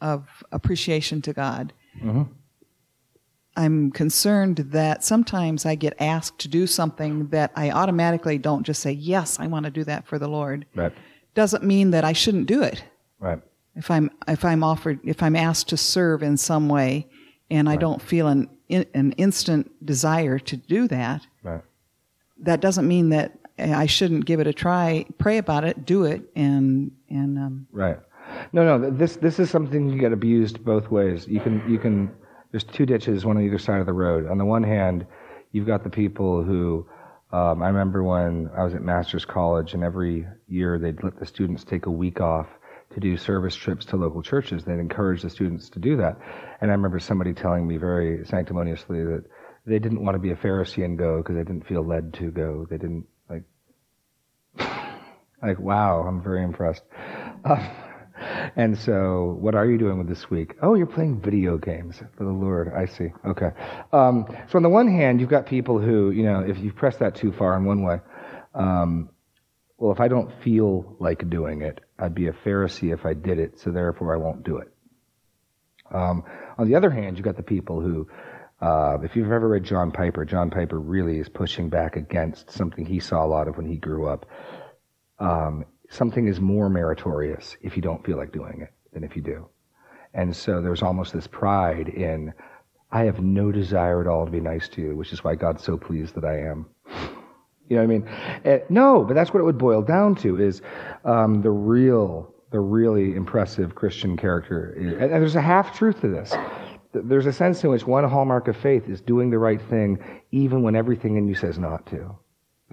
[0.02, 1.72] of appreciation to God.
[3.56, 8.82] I'm concerned that sometimes I get asked to do something that I automatically don't just
[8.82, 10.66] say, yes, I want to do that for the Lord.
[10.76, 10.92] Right.
[11.36, 12.84] Doesn't mean that I shouldn't do it.
[13.20, 13.40] Right.
[13.76, 17.08] If I'm, if I'm offered, if I'm asked to serve in some way
[17.50, 21.62] and I don't feel an, an instant desire to do that, Right.
[22.40, 25.06] that doesn't mean that I shouldn't give it a try.
[25.20, 28.00] Pray about it, do it, and and um, Right.
[28.52, 28.90] No, no.
[28.90, 31.28] This this is something you get abused both ways.
[31.28, 32.10] You can you can.
[32.54, 34.30] There's two ditches, one on either side of the road.
[34.30, 35.08] On the one hand,
[35.52, 36.88] you've got the people who.
[37.32, 41.26] Um, I remember when I was at Masters College, and every year they'd let the
[41.26, 42.46] students take a week off
[42.94, 44.64] to do service trips to local churches.
[44.64, 46.20] They'd encourage the students to do that.
[46.62, 49.24] And I remember somebody telling me very sanctimoniously that
[49.66, 52.30] they didn't want to be a Pharisee and go because they didn't feel led to
[52.30, 52.68] go.
[52.70, 53.44] They didn't like
[55.42, 56.84] like, wow, I'm very impressed.
[57.44, 57.68] Uh,
[58.56, 60.56] and so, what are you doing with this week?
[60.62, 62.72] Oh, you're playing video games for the Lord.
[62.74, 63.10] I see.
[63.26, 63.52] Okay.
[63.92, 66.98] Um, so, on the one hand, you've got people who, you know, if you press
[66.98, 68.00] that too far in one way,
[68.54, 69.10] um,
[69.78, 73.40] well, if I don't feel like doing it, I'd be a Pharisee if I did
[73.40, 74.74] it, so therefore I won't do it.
[75.92, 76.24] Um,
[76.58, 78.08] on the other hand, you've got the people who,
[78.62, 82.86] uh, if you've ever read John Piper, John Piper really is pushing back against something
[82.86, 84.26] he saw a lot of when he grew up.
[85.20, 89.22] Um, something is more meritorious if you don't feel like doing it than if you
[89.22, 89.48] do.
[90.14, 92.34] And so there's almost this pride in,
[92.92, 95.64] I have no desire at all to be nice to you, which is why God's
[95.64, 96.68] so pleased that I am.
[97.70, 98.08] You know what I mean?
[98.46, 100.62] Uh, no, but that's what it would boil down to is
[101.06, 104.74] um, the real, the really impressive Christian character.
[104.78, 106.34] And, and there's a half truth to this.
[106.94, 110.00] There's a sense in which one hallmark of faith is doing the right thing
[110.32, 112.16] even when everything in you says not to.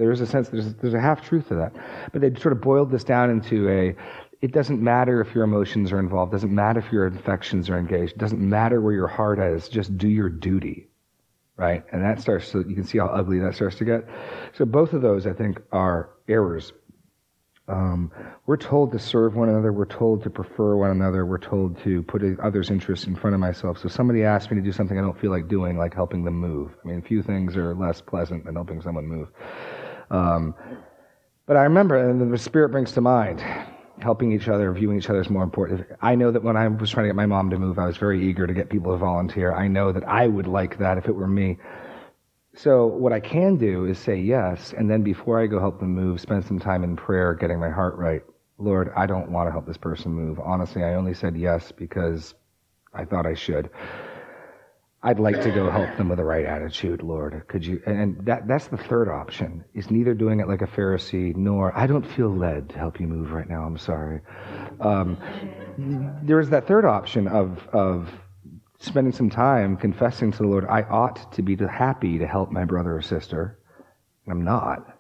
[0.00, 1.74] There is a sense, there's, there's a half truth to that.
[2.10, 3.94] But they sort of boiled this down into a,
[4.40, 7.78] it doesn't matter if your emotions are involved, it doesn't matter if your affections are
[7.78, 10.88] engaged, it doesn't matter where your heart is, just do your duty.
[11.56, 11.84] Right?
[11.92, 14.08] And that starts to, you can see how ugly that starts to get.
[14.54, 16.72] So both of those, I think, are errors.
[17.68, 18.10] Um,
[18.46, 19.72] we're told to serve one another.
[19.72, 21.24] We're told to prefer one another.
[21.24, 23.78] We're told to put others' interests in front of myself.
[23.78, 26.34] So somebody asks me to do something I don't feel like doing, like helping them
[26.34, 26.72] move.
[26.82, 29.28] I mean, a few things are less pleasant than helping someone move.
[30.10, 30.54] Um,
[31.46, 33.40] but I remember, and the Spirit brings to mind,
[33.98, 35.86] helping each other, viewing each other as more important.
[36.00, 37.96] I know that when I was trying to get my mom to move, I was
[37.96, 39.52] very eager to get people to volunteer.
[39.52, 41.58] I know that I would like that if it were me.
[42.54, 45.94] So what I can do is say yes, and then before I go help them
[45.94, 48.22] move, spend some time in prayer, getting my heart right.
[48.58, 50.38] Lord, I don't want to help this person move.
[50.40, 52.34] Honestly, I only said yes because
[52.92, 53.70] I thought I should.
[55.02, 57.42] I'd like to go help them with the right attitude, Lord.
[57.48, 57.80] Could you?
[57.86, 61.86] And that, that's the third option, is neither doing it like a Pharisee, nor I
[61.86, 64.20] don't feel led to help you move right now, I'm sorry.
[64.80, 65.16] Um,
[66.22, 68.10] there is that third option of, of
[68.78, 72.66] spending some time confessing to the Lord, I ought to be happy to help my
[72.66, 73.58] brother or sister,
[74.26, 74.98] and I'm not.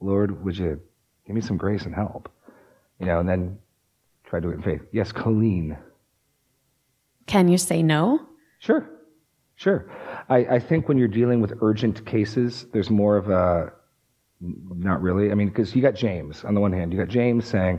[0.00, 0.80] Lord, would you
[1.26, 2.28] give me some grace and help?
[3.00, 3.58] You know, and then
[4.24, 4.82] try to do it in faith.
[4.92, 5.76] Yes, Colleen.
[7.26, 8.28] Can you say no?
[8.60, 8.88] Sure.
[9.60, 9.84] Sure.
[10.30, 13.70] I, I think when you're dealing with urgent cases, there's more of a,
[14.40, 15.30] not really.
[15.30, 17.78] I mean, because you got James on the one hand, you got James saying,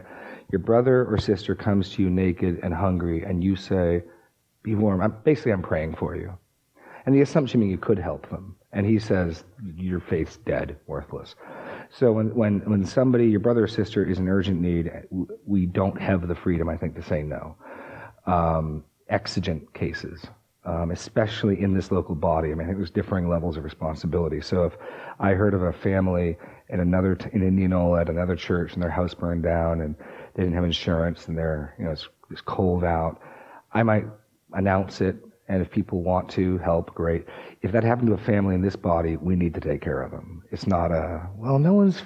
[0.51, 4.03] your brother or sister comes to you naked and hungry, and you say,
[4.61, 5.01] be warm.
[5.01, 6.37] I'm, basically, I'm praying for you.
[7.07, 8.55] And the assumption being you could help them.
[8.73, 9.43] And he says,
[9.75, 11.33] your faith's dead, worthless.
[11.89, 14.91] So when, when, when somebody, your brother or sister, is in urgent need,
[15.47, 17.55] we don't have the freedom, I think, to say no.
[18.27, 20.27] Um, exigent cases
[20.65, 22.51] um, especially in this local body.
[22.51, 24.41] I mean, I think there's differing levels of responsibility.
[24.41, 24.77] So if
[25.19, 26.37] I heard of a family
[26.69, 29.95] in another t- in Indianola at another church and their house burned down and
[30.35, 33.21] they didn't have insurance and they're you know it's, it's cold out,
[33.73, 34.05] I might
[34.53, 35.15] announce it.
[35.47, 37.25] And if people want to help, great.
[37.61, 40.11] If that happened to a family in this body, we need to take care of
[40.11, 40.43] them.
[40.49, 42.03] It's not a well, no one's,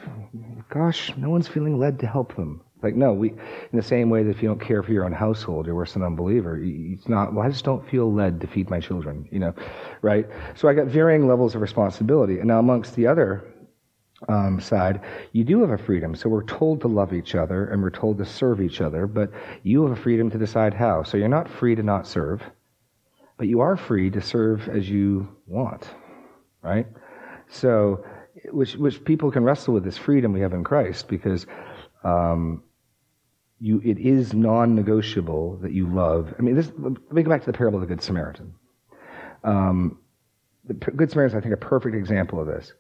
[0.70, 2.62] gosh, no one's feeling led to help them.
[2.86, 3.38] Like, no, we, in
[3.74, 6.04] the same way that if you don't care for your own household, you're worse than
[6.04, 6.62] an unbeliever.
[6.62, 9.56] It's not, well, I just don't feel led to feed my children, you know,
[10.04, 10.28] right?
[10.54, 12.38] So I got varying levels of responsibility.
[12.38, 13.44] And now amongst the other
[14.30, 16.14] um, side, you do have a freedom.
[16.14, 19.32] So we're told to love each other and we're told to serve each other, but
[19.64, 21.02] you have a freedom to decide how.
[21.02, 22.44] So you're not free to not serve,
[23.40, 25.90] but you are free to serve as you want,
[26.62, 26.86] right?
[27.50, 28.06] So,
[28.52, 31.48] which, which people can wrestle with this freedom we have in Christ because
[32.04, 32.62] um,
[33.60, 36.34] you, it is non-negotiable that you love.
[36.38, 38.54] I mean, this, let me go back to the parable of the Good Samaritan.
[39.44, 40.00] Um,
[40.66, 42.74] the Good Samaritan is, I think, a perfect example of this.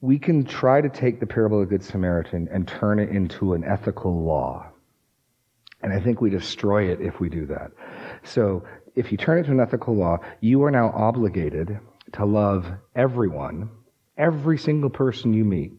[0.00, 3.54] We can try to take the parable of the Good Samaritan and turn it into
[3.54, 4.66] an ethical law.
[5.82, 7.72] And I think we destroy it if we do that.
[8.24, 11.78] So, if you turn it to an ethical law, you are now obligated
[12.12, 13.68] to love everyone,
[14.16, 15.74] every single person you meet,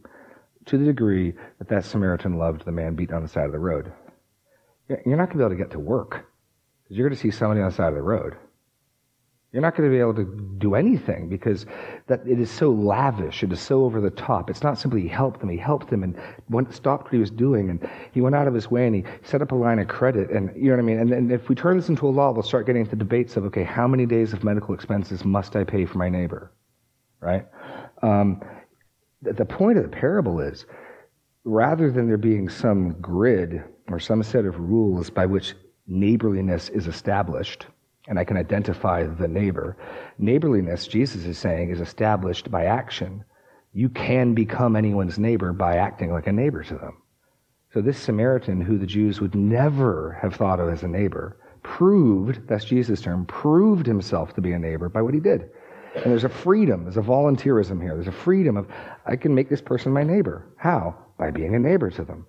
[0.68, 3.60] to the degree that that Samaritan loved the man beaten on the side of the
[3.60, 3.92] road.
[4.90, 6.26] You're not going to be able to get to work
[6.84, 8.38] because you're going to see somebody on the side of the road.
[9.54, 11.66] You're not going to be able to do anything because
[12.08, 13.44] that it is so lavish.
[13.44, 14.50] It is so over the top.
[14.50, 15.50] It's not simply he helped them.
[15.50, 18.54] He helped them and went, stopped what he was doing and he went out of
[18.54, 20.30] his way and he set up a line of credit.
[20.32, 21.14] And you know what I mean?
[21.14, 23.64] And, if we turn this into a law, we'll start getting into debates of, okay,
[23.64, 26.52] how many days of medical expenses must I pay for my neighbor?
[27.22, 27.48] Right?
[28.02, 28.42] Um,
[29.22, 30.66] the point of the parable is
[31.44, 35.56] rather than there being some grid or some set of rules by which
[35.88, 37.66] neighborliness is established,
[38.08, 39.78] and I can identify the neighbor,
[40.18, 43.24] neighborliness, Jesus is saying, is established by action.
[43.74, 47.02] You can become anyone's neighbor by acting like a neighbor to them.
[47.74, 52.48] So this Samaritan, who the Jews would never have thought of as a neighbor, proved,
[52.48, 55.50] that's Jesus' term, proved himself to be a neighbor by what he did.
[56.04, 57.94] And there's a freedom, there's a volunteerism here.
[57.96, 58.68] There's a freedom of,
[59.06, 60.46] I can make this person my neighbor.
[60.58, 60.96] How?
[61.18, 62.26] By being a neighbor to them.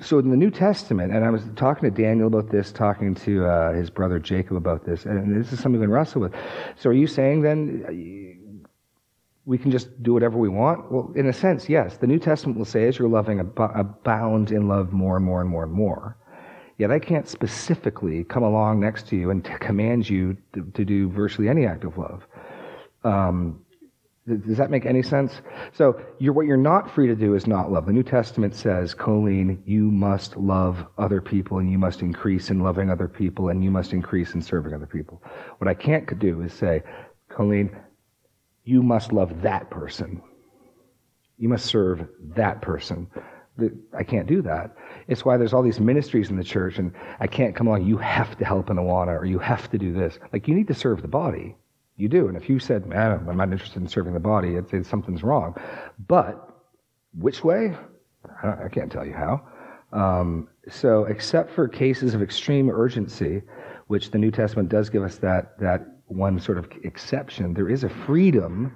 [0.00, 3.44] So in the New Testament, and I was talking to Daniel about this, talking to
[3.44, 6.34] uh, his brother Jacob about this, and this is something we can wrestle with.
[6.76, 8.64] So are you saying then
[9.44, 10.90] we can just do whatever we want?
[10.90, 11.98] Well, in a sense, yes.
[11.98, 15.42] The New Testament will say, as you're loving, ab- abound in love more and more
[15.42, 16.16] and more and more.
[16.78, 20.84] Yet I can't specifically come along next to you and t- command you to, to
[20.84, 22.26] do virtually any act of love.
[23.04, 23.64] Um,
[24.26, 25.42] Does that make any sense?
[25.72, 27.86] So you're, what you're not free to do is not love.
[27.86, 32.60] The New Testament says, Colleen, you must love other people and you must increase in
[32.60, 35.22] loving other people and you must increase in serving other people.
[35.58, 36.82] What I can't do is say,
[37.28, 37.76] Colleen,
[38.64, 40.22] you must love that person.
[41.36, 43.08] You must serve that person.
[43.98, 44.76] I can't do that.
[45.08, 47.98] It's why there's all these ministries in the church and I can't come along, you
[47.98, 50.18] have to help in Awana or you have to do this.
[50.32, 51.56] Like you need to serve the body.
[51.96, 52.28] You do.
[52.28, 55.22] And if you said, man, I'm not interested in serving the body, I'd say something's
[55.22, 55.54] wrong.
[55.98, 56.48] But
[57.14, 57.76] which way?
[58.42, 59.42] I, can't tell you how.
[59.92, 63.42] Um, so, except for cases of extreme urgency,
[63.88, 67.84] which the New Testament does give us that, that one sort of exception, there is
[67.84, 68.74] a freedom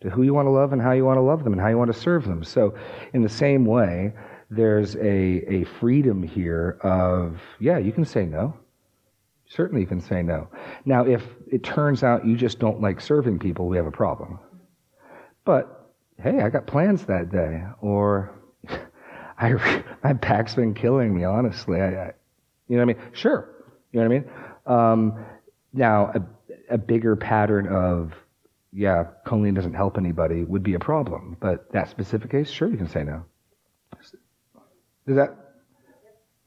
[0.00, 1.68] to who you want to love and how you want to love them and how
[1.68, 2.42] you want to serve them.
[2.42, 2.74] So,
[3.12, 4.14] in the same way,
[4.50, 8.54] there's a, a freedom here of, yeah, you can say no
[9.48, 10.48] certainly can say no.
[10.84, 14.38] Now, if it turns out you just don't like serving people, we have a problem.
[15.44, 18.30] But hey, I got plans that day, or
[19.38, 21.24] I, my back's been killing me.
[21.24, 22.12] Honestly, I, I,
[22.68, 23.12] you know what I mean?
[23.12, 23.48] Sure,
[23.92, 24.30] you know what I mean.
[24.66, 25.24] Um,
[25.72, 28.12] now, a, a bigger pattern of
[28.72, 31.36] yeah, Colleen doesn't help anybody would be a problem.
[31.40, 33.24] But that specific case, sure, you can say no.
[35.06, 35.47] Does that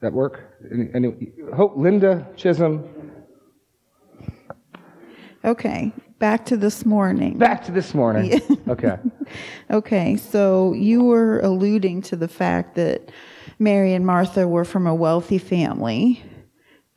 [0.02, 0.58] that work?
[0.72, 2.88] Any, any, Hope, Linda Chisholm.
[5.44, 7.38] Okay, back to this morning.
[7.38, 8.42] Back to this morning.
[8.68, 8.98] okay.
[9.72, 13.12] okay, so you were alluding to the fact that
[13.58, 16.22] Mary and Martha were from a wealthy family,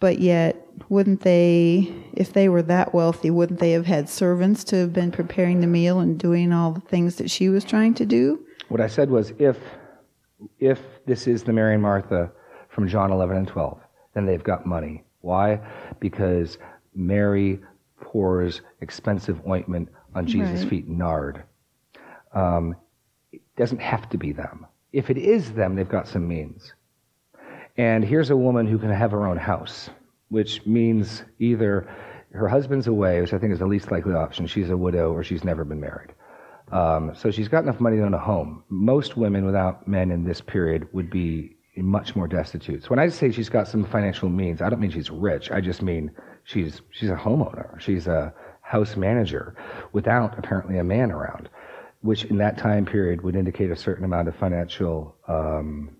[0.00, 4.76] but yet, wouldn't they, if they were that wealthy, wouldn't they have had servants to
[4.76, 8.04] have been preparing the meal and doing all the things that she was trying to
[8.04, 8.44] do?
[8.68, 9.58] What I said was if
[10.58, 12.30] if this is the Mary and Martha
[12.74, 13.78] from John 11 and 12.
[14.14, 15.04] Then they've got money.
[15.20, 15.60] Why?
[16.00, 16.58] Because
[16.94, 17.60] Mary
[18.00, 20.68] pours expensive ointment on Jesus' right.
[20.68, 21.44] feet, nard.
[22.34, 22.76] Um,
[23.32, 24.66] it doesn't have to be them.
[24.92, 26.74] If it is them, they've got some means.
[27.76, 29.90] And here's a woman who can have her own house,
[30.28, 31.88] which means either
[32.32, 34.46] her husband's away, which I think is the least likely option.
[34.46, 36.12] She's a widow or she's never been married.
[36.70, 38.64] Um, so she's got enough money to own a home.
[38.68, 42.82] Most women without men in this period would be much more destitute.
[42.82, 45.50] So when I say she's got some financial means, I don't mean she's rich.
[45.50, 46.10] I just mean
[46.44, 47.80] she's she's a homeowner.
[47.80, 49.54] She's a house manager
[49.92, 51.48] without apparently a man around,
[52.00, 55.96] which in that time period would indicate a certain amount of financial um,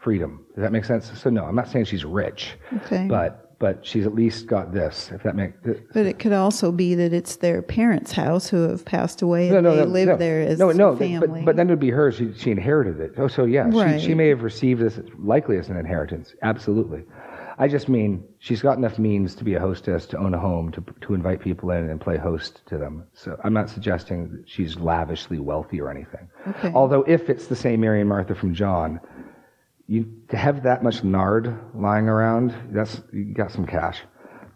[0.00, 0.46] freedom.
[0.54, 1.10] Does that make sense?
[1.20, 3.06] So no, I'm not saying she's rich, okay.
[3.08, 5.10] but but she's at least got this.
[5.12, 5.58] If that makes.
[5.92, 9.50] But it could also be that it's their parents' house who have passed away.
[9.50, 11.40] No, no, they no, live no, there as no, no, family.
[11.40, 12.16] But, but then it would be hers.
[12.16, 13.14] She, she inherited it.
[13.16, 14.00] Oh, so yeah, right.
[14.00, 16.34] she, she may have received this likely as an inheritance.
[16.42, 17.04] Absolutely.
[17.60, 20.70] I just mean she's got enough means to be a hostess, to own a home,
[20.72, 23.04] to to invite people in and play host to them.
[23.14, 26.28] So I'm not suggesting that she's lavishly wealthy or anything.
[26.46, 26.72] Okay.
[26.72, 29.00] Although if it's the same Mary and Martha from John
[29.88, 33.98] you to have that much nard lying around, that's you got some cash.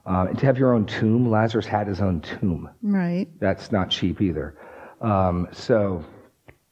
[0.07, 2.68] Uh, and to have your own tomb, Lazarus had his own tomb.
[2.83, 3.29] Right.
[3.40, 4.57] That's not cheap either.
[5.01, 6.05] Um, so,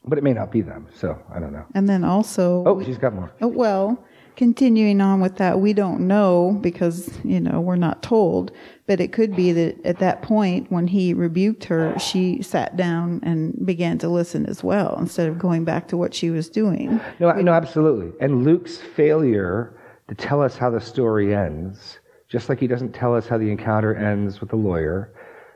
[0.05, 0.87] but it may not be them.
[0.93, 1.65] So I don't know.
[1.73, 2.63] And then also.
[2.65, 3.31] Oh, she's got more.
[3.41, 4.05] Oh, well,
[4.41, 8.51] continuing on with that, we don't know because, you know, we're not told,
[8.87, 13.19] but it could be that at that point when he rebuked her, she sat down
[13.21, 16.99] and began to listen as well instead of going back to what she was doing.
[17.19, 18.13] No, no, absolutely.
[18.19, 23.15] And Luke's failure to tell us how the story ends, just like he doesn't tell
[23.15, 25.13] us how the encounter ends with the lawyer,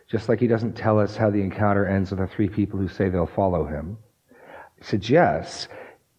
[0.08, 2.88] just like he doesn't tell us how the encounter ends with the three people who
[2.88, 3.98] say they'll follow him,
[4.80, 5.70] suggests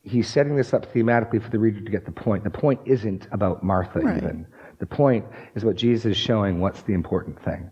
[0.06, 2.44] he's setting this up thematically for the reader to get the point.
[2.44, 4.16] The point isn't about Martha right.
[4.16, 4.46] even.
[4.78, 7.70] The point is what Jesus is showing what's the important thing.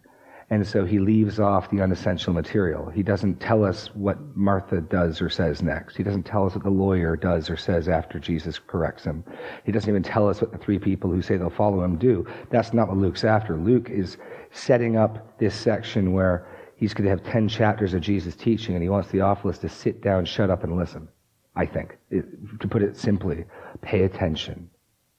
[0.50, 2.90] And so he leaves off the unessential material.
[2.90, 5.96] He doesn't tell us what Martha does or says next.
[5.96, 9.24] He doesn't tell us what the lawyer does or says after Jesus corrects him.
[9.64, 12.26] He doesn't even tell us what the three people who say they'll follow him do.
[12.50, 13.56] That's not what Luke's after.
[13.56, 14.18] Luke is
[14.50, 18.82] setting up this section where he's going to have 10 chapters of Jesus teaching and
[18.82, 21.08] he wants the Theophilus to sit down, shut up, and listen.
[21.56, 21.96] I think.
[22.10, 22.24] It,
[22.60, 23.44] to put it simply,
[23.80, 24.68] pay attention.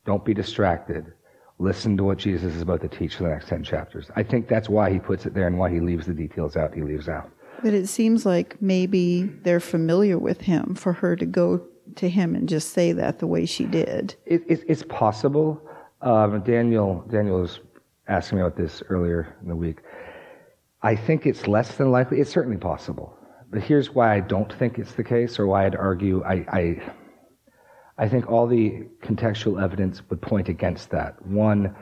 [0.05, 1.13] Don't be distracted.
[1.57, 4.11] Listen to what Jesus is about to teach for the next 10 chapters.
[4.15, 6.73] I think that's why he puts it there and why he leaves the details out
[6.73, 7.29] he leaves out.
[7.63, 11.65] But it seems like maybe they're familiar with him for her to go
[11.95, 14.15] to him and just say that the way she did.
[14.25, 15.61] It, it, it's possible.
[16.01, 17.61] Um, Daniel, Daniel was
[18.07, 19.79] asking me about this earlier in the week.
[20.81, 22.19] I think it's less than likely.
[22.19, 23.14] It's certainly possible.
[23.57, 26.93] Here's why I don't think it's the case, or why I'd argue I, I,
[27.97, 31.25] I think all the contextual evidence would point against that.
[31.25, 31.75] One,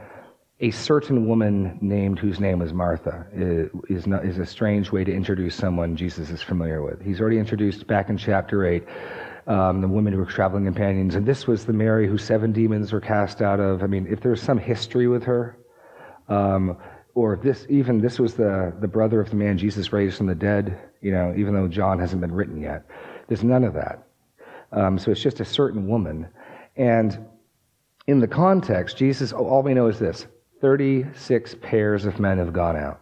[0.60, 3.26] a certain woman named whose name was Martha
[3.90, 7.02] is, not, is a strange way to introduce someone Jesus is familiar with.
[7.02, 8.84] He's already introduced back in chapter 8
[9.48, 12.94] um, the women who were traveling companions, and this was the Mary who seven demons
[12.94, 13.84] were cast out of.
[13.84, 15.58] I mean, if there's some history with her,
[16.30, 16.78] um,
[17.16, 20.36] or this even this was the, the brother of the man Jesus raised from the
[20.36, 22.86] dead, you know, even though John hasn't been written yet,
[23.28, 24.08] there's none of that.
[24.72, 26.28] Um, so it's just a certain woman.
[26.76, 27.26] And
[28.08, 30.26] in the context, Jesus, all we know is this
[30.62, 33.02] 36 pairs of men have gone out.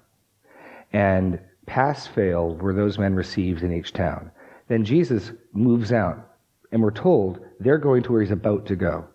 [0.93, 4.31] And pass fail were those men received in each town.
[4.67, 6.35] Then Jesus moves out,
[6.71, 9.07] and we're told they're going to where he's about to go.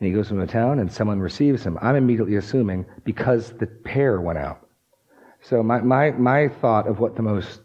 [0.00, 1.78] And he goes to a town, and someone receives him.
[1.82, 4.66] I'm immediately assuming because the pair went out.
[5.42, 7.60] So my, my, my thought of what the most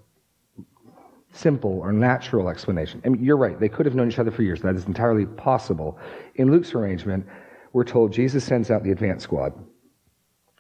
[1.31, 4.43] simple or natural explanation, I mean, you're right, they could have known each other for
[4.43, 4.61] years.
[4.61, 5.97] That is entirely possible.
[6.35, 7.25] In Luke's arrangement,
[7.71, 9.53] we're told Jesus sends out the advance squad.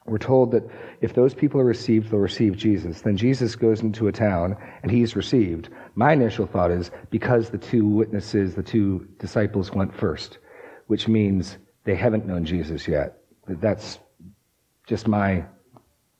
[0.05, 0.63] We're told that
[1.01, 3.01] if those people are received, they'll receive Jesus.
[3.01, 5.69] Then Jesus goes into a town and he's received.
[5.95, 10.37] My initial thought is because the two witnesses, the two disciples went first,
[10.87, 13.17] which means they haven't known Jesus yet.
[13.47, 13.99] That's
[14.87, 15.45] just my,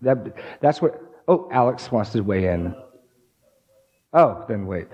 [0.02, 2.76] that, that's what, oh, Alex wants to weigh in.
[4.14, 4.88] Oh, then wait.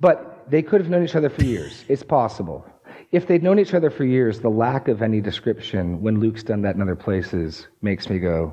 [0.00, 1.84] But they could have known each other for years.
[1.88, 2.64] It's possible
[3.14, 6.62] if they'd known each other for years, the lack of any description when Luke's done
[6.62, 8.52] that in other places makes me go,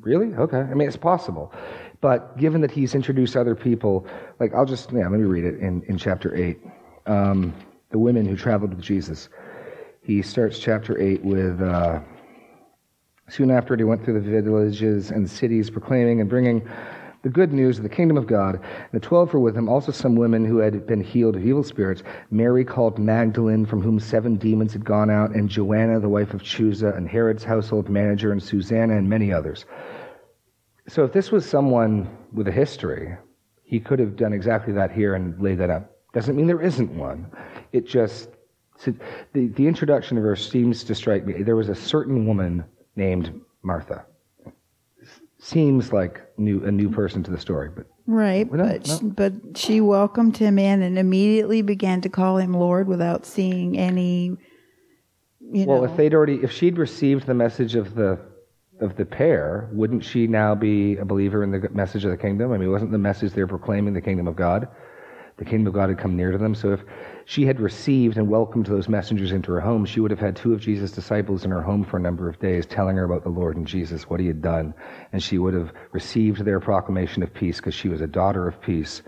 [0.00, 0.34] really?
[0.34, 0.60] Okay.
[0.60, 1.52] I mean, it's possible.
[2.00, 4.06] But given that he's introduced other people,
[4.40, 6.58] like, I'll just, yeah, let me read it in, in chapter 8.
[7.04, 7.52] Um,
[7.90, 9.28] the women who traveled with Jesus.
[10.08, 12.00] He starts chapter 8 with, uh,
[13.28, 16.66] soon after he went through the villages and cities proclaiming and bringing
[17.20, 18.54] the good news of the kingdom of God.
[18.54, 21.62] And the twelve were with him, also some women who had been healed of evil
[21.62, 22.04] spirits.
[22.30, 26.42] Mary called Magdalene, from whom seven demons had gone out, and Joanna, the wife of
[26.42, 29.66] Chuza, and Herod's household manager, and Susanna, and many others.
[30.88, 33.14] So if this was someone with a history,
[33.62, 35.90] he could have done exactly that here and laid that out.
[36.14, 37.30] Doesn't mean there isn't one.
[37.72, 38.30] It just,
[38.84, 41.42] the, the introduction of her seems to strike me.
[41.42, 42.64] There was a certain woman
[42.96, 44.04] named Martha
[45.38, 48.48] seems like new a new person to the story, but right.
[48.50, 48.80] But no.
[48.82, 53.78] she, but she welcomed him in and immediately began to call him Lord without seeing
[53.78, 54.36] any.
[55.40, 55.84] You well, know.
[55.84, 58.18] if they'd already, if she'd received the message of the
[58.80, 62.52] of the pair, wouldn't she now be a believer in the message of the kingdom?
[62.52, 64.68] I mean, wasn't the message they're proclaiming the kingdom of God?
[65.36, 66.54] The kingdom of God had come near to them.
[66.54, 66.80] So if
[67.28, 70.54] she had received and welcomed those messengers into her home, she would have had two
[70.54, 73.28] of Jesus' disciples in her home for a number of days, telling her about the
[73.28, 74.72] Lord and Jesus, what he had done.
[75.12, 78.58] And she would have received their proclamation of peace because she was a daughter of
[78.62, 79.02] peace.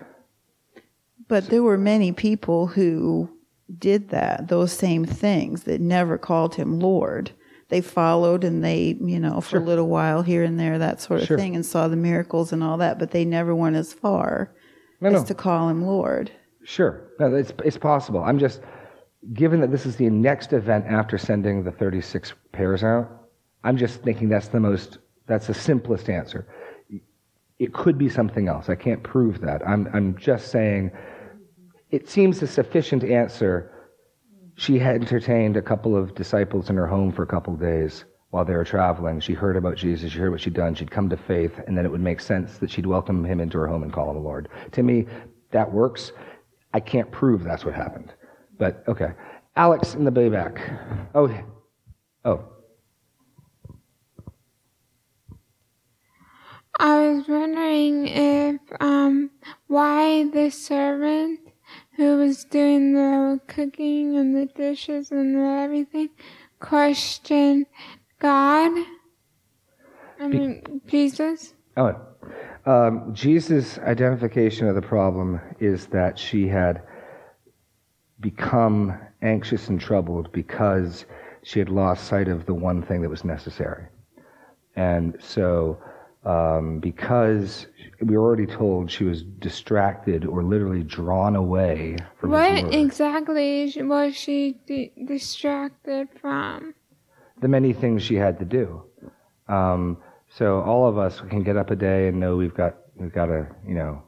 [1.29, 3.31] But there were many people who
[3.79, 7.31] did that, those same things, that never called him Lord.
[7.71, 9.61] They followed and they, you know, for sure.
[9.61, 11.39] a little while here and there, that sort of sure.
[11.39, 14.53] thing, and saw the miracles and all that, but they never went as far
[15.01, 15.25] no, as no.
[15.25, 16.31] to call him Lord.
[16.71, 17.03] Sure.
[17.18, 18.23] No, it's, it's possible.
[18.23, 18.61] I'm just,
[19.33, 23.11] given that this is the next event after sending the 36 pairs out,
[23.64, 26.47] I'm just thinking that's the most, that's the simplest answer.
[27.59, 28.68] It could be something else.
[28.68, 29.66] I can't prove that.
[29.66, 30.93] I'm, I'm just saying
[31.91, 33.73] it seems a sufficient answer.
[34.55, 38.05] She had entertained a couple of disciples in her home for a couple of days
[38.31, 39.18] while they were traveling.
[39.18, 40.12] She heard about Jesus.
[40.12, 40.77] She heard what she'd done.
[40.77, 43.59] She'd come to faith, and then it would make sense that she'd welcome him into
[43.59, 44.49] her home and call him Lord.
[44.71, 45.07] To me,
[45.51, 46.12] that works.
[46.73, 48.12] I can't prove that's what happened.
[48.59, 49.12] But okay.
[49.57, 51.09] Alex in the bayback.
[51.14, 51.29] Oh,
[52.25, 52.45] oh.
[56.79, 59.31] I was wondering if um,
[59.66, 61.41] why the servant
[61.97, 66.09] who was doing the cooking and the dishes and everything
[66.59, 67.66] questioned
[68.18, 68.73] God.
[70.18, 71.55] I mean Be- Jesus.
[71.77, 71.95] Oh,
[72.66, 76.82] um, Jesus' identification of the problem is that she had
[78.20, 81.06] become anxious and troubled because
[81.42, 83.86] she had lost sight of the one thing that was necessary.
[84.76, 85.78] And so,
[86.24, 87.66] um, because
[88.02, 94.14] we were already told she was distracted or literally drawn away from what exactly was
[94.14, 96.74] she di- distracted from?
[97.40, 98.82] The many things she had to do.
[99.48, 99.96] Um,
[100.31, 103.26] so all of us can get up a day and know we've got we've got
[103.26, 104.03] to you know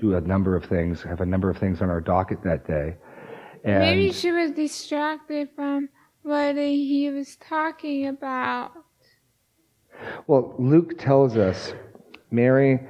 [0.00, 2.96] do a number of things, have a number of things on our docket that day.
[3.64, 5.90] And Maybe she was distracted from
[6.22, 8.72] what he was talking about.
[10.26, 11.74] Well, Luke tells us
[12.30, 12.80] Mary,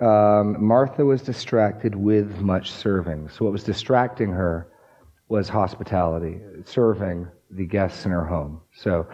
[0.00, 3.28] um, Martha was distracted with much serving.
[3.28, 4.68] So what was distracting her
[5.28, 8.60] was hospitality, serving the guests in her home.
[8.74, 9.06] So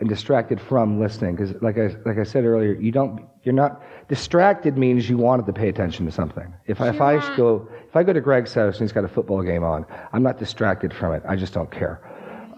[0.00, 1.34] and distracted from listening.
[1.34, 5.46] Because, like I, like I said earlier, you don't, you're not, distracted means you wanted
[5.46, 6.54] to pay attention to something.
[6.66, 9.08] If I, if I go, if I go to Greg's house and he's got a
[9.08, 11.22] football game on, I'm not distracted from it.
[11.28, 12.00] I just don't care.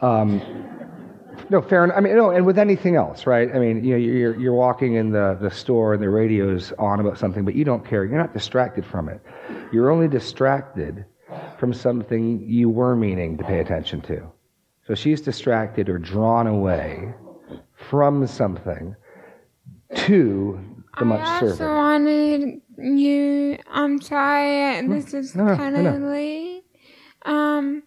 [0.02, 0.40] Um,
[1.48, 1.96] no, fair enough.
[1.96, 3.48] I mean, no, and with anything else, right?
[3.54, 7.00] I mean, you know, you're, you're walking in the, the store and the radio's on
[7.00, 8.04] about something, but you don't care.
[8.04, 9.20] You're not distracted from it.
[9.72, 11.06] You're only distracted
[11.58, 14.30] from something you were meaning to pay attention to.
[14.86, 17.14] So she's distracted or drawn away
[17.88, 18.94] from something
[19.96, 20.60] to
[20.98, 21.60] the much service.
[21.60, 22.62] I also servant.
[22.78, 23.58] wanted you.
[23.70, 26.08] I'm sorry, this is No, no, kind of no.
[26.10, 26.62] late.
[27.22, 27.82] Um,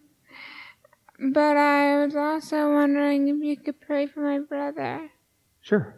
[1.32, 5.10] but I was also wondering if you could pray for my brother.
[5.60, 5.94] Sure.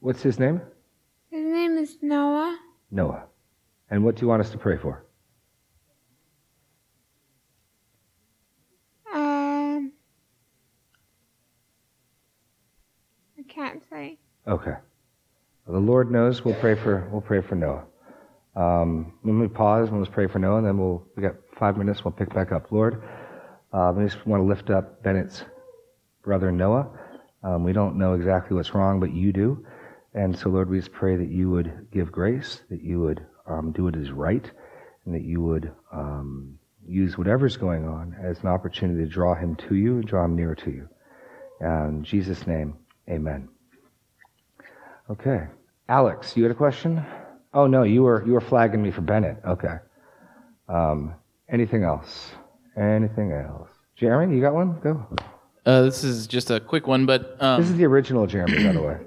[0.00, 0.60] What's his name?
[1.30, 2.58] His name is Noah.
[2.90, 3.24] Noah.
[3.90, 5.05] And what do you want us to pray for?
[13.56, 14.18] Can't say.
[14.46, 14.74] Okay.
[15.66, 16.44] Well, the Lord knows.
[16.44, 17.84] We'll pray for we'll pray for Noah.
[18.54, 21.76] Um, when we pause, we'll just pray for Noah, and then we'll we got five
[21.76, 22.04] minutes.
[22.04, 22.70] We'll pick back up.
[22.70, 23.02] Lord,
[23.72, 25.42] um, I just want to lift up Bennett's
[26.22, 26.86] brother Noah.
[27.42, 29.66] Um, we don't know exactly what's wrong, but you do.
[30.14, 33.72] And so, Lord, we just pray that you would give grace, that you would um,
[33.72, 34.50] do what is right,
[35.04, 39.56] and that you would um, use whatever's going on as an opportunity to draw him
[39.68, 40.88] to you and draw him nearer to you.
[41.60, 42.76] In Jesus' name,
[43.08, 43.48] amen.
[45.10, 45.46] Okay.
[45.88, 47.04] Alex, you had a question?
[47.54, 49.38] Oh no, you were you were flagging me for Bennett.
[49.46, 49.76] Okay.
[50.68, 51.14] Um,
[51.48, 52.32] anything else?
[52.76, 53.70] Anything else?
[53.94, 54.78] Jeremy, you got one?
[54.80, 55.06] Go.
[55.64, 58.72] Uh, this is just a quick one, but um, this is the original Jeremy, by
[58.72, 58.98] the way.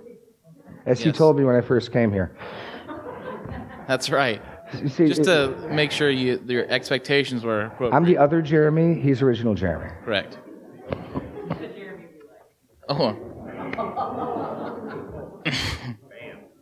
[0.85, 1.17] As you Yes.
[1.17, 2.35] told me when I first came here.
[3.87, 4.41] that's right.
[4.81, 7.93] You see, Just it- to make sure you, your expectations were appropriate.
[7.93, 8.99] I'm the other Jeremy.
[8.99, 9.91] He's original Jeremy.
[10.05, 10.37] Correct.
[12.87, 13.15] Oh.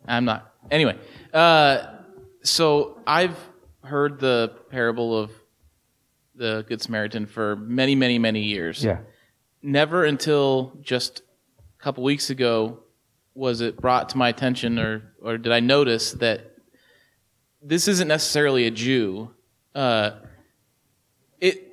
[0.07, 0.53] I'm not.
[0.71, 0.97] Anyway,
[1.33, 1.83] uh,
[2.43, 3.37] so I've
[3.83, 5.31] heard the parable of
[6.35, 8.83] the Good Samaritan for many, many, many years.
[8.83, 8.99] Yeah.
[9.61, 11.21] Never until just
[11.79, 12.79] a couple weeks ago
[13.33, 16.51] was it brought to my attention, or or did I notice that
[17.61, 19.31] this isn't necessarily a Jew.
[19.75, 20.11] Uh,
[21.39, 21.71] it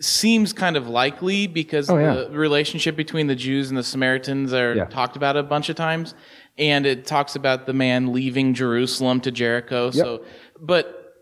[0.00, 2.14] seems kind of likely because Oh, yeah.
[2.14, 4.84] the relationship between the Jews and the Samaritans are Yeah.
[4.86, 6.14] talked about a bunch of times,
[6.58, 9.90] and it talks about the man leaving Jerusalem to Jericho.
[9.90, 10.24] So,
[10.58, 11.14] but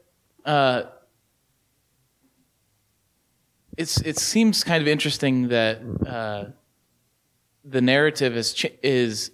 [0.44, 0.84] uh,
[3.76, 6.44] it's it seems kind of interesting that uh,
[7.64, 9.30] the narrative is ch- is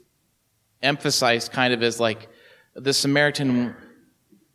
[0.82, 2.28] emphasized kind of as like
[2.74, 3.74] the Samaritan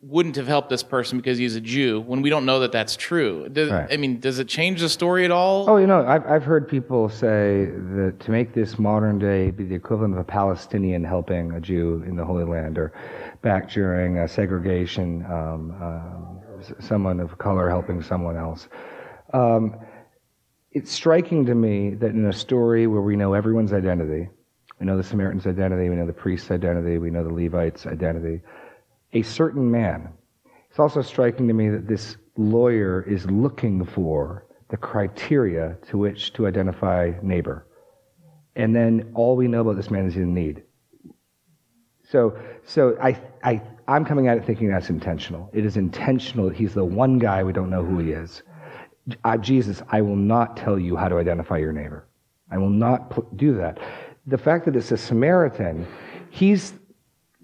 [0.08, 2.96] wouldn't have helped this person because he's a Jew when we don't know that that's
[2.96, 3.50] true.
[3.50, 3.92] Does, Right.
[3.92, 5.68] I mean, does it change the story at all?
[5.68, 9.64] Oh, you know, I've, I've heard people say that to make this modern day be
[9.64, 12.94] the equivalent of a Palestinian helping a Jew in the Holy Land, or
[13.42, 18.68] back during uh, segregation, um, uh, someone of color helping someone else.
[19.34, 19.76] Um,
[20.72, 24.30] it's striking to me that in a story where we know everyone's identity,
[24.80, 28.42] we know the Samaritan's identity, we know the priest's identity, we know the Levite's identity,
[29.16, 30.10] a certain man.
[30.70, 36.34] It's also striking to me that this lawyer is looking for the criteria to which
[36.34, 37.66] to identify neighbor.
[38.56, 40.64] And then all we know about this man is in need.
[42.04, 45.50] So, so I, I, I'm coming at it thinking that's intentional.
[45.54, 48.44] It is intentional he's the one guy we don't know who he is.
[49.24, 52.08] I, Jesus, I will not tell you how to identify your neighbor.
[52.52, 53.80] I will not do that.
[54.28, 55.88] The fact that it's a Samaritan,
[56.32, 56.74] he's,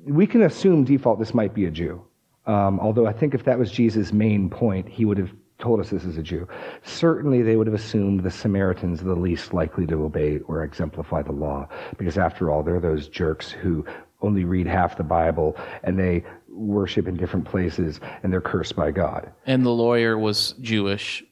[0.05, 2.01] we can assume default this might be a Jew.
[2.45, 5.91] Um, although I think if that was Jesus' main point, he would have told us
[5.91, 6.47] this is a Jew.
[6.83, 11.21] Certainly they would have assumed the Samaritans are the least likely to obey or exemplify
[11.21, 13.85] the law, because after all, they're those jerks who
[14.21, 18.91] only read half the Bible and they worship in different places and they're cursed by
[18.91, 19.31] God.
[19.45, 21.23] And the lawyer was Jewish.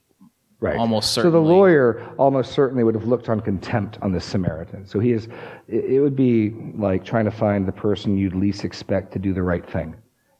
[0.61, 0.77] Right.
[0.77, 4.85] Almost So the lawyer almost certainly would have looked on contempt on the Samaritan.
[4.85, 5.29] So he is,
[5.69, 9.33] it it would be like trying to find the person you'd least expect to do
[9.33, 9.95] the right thing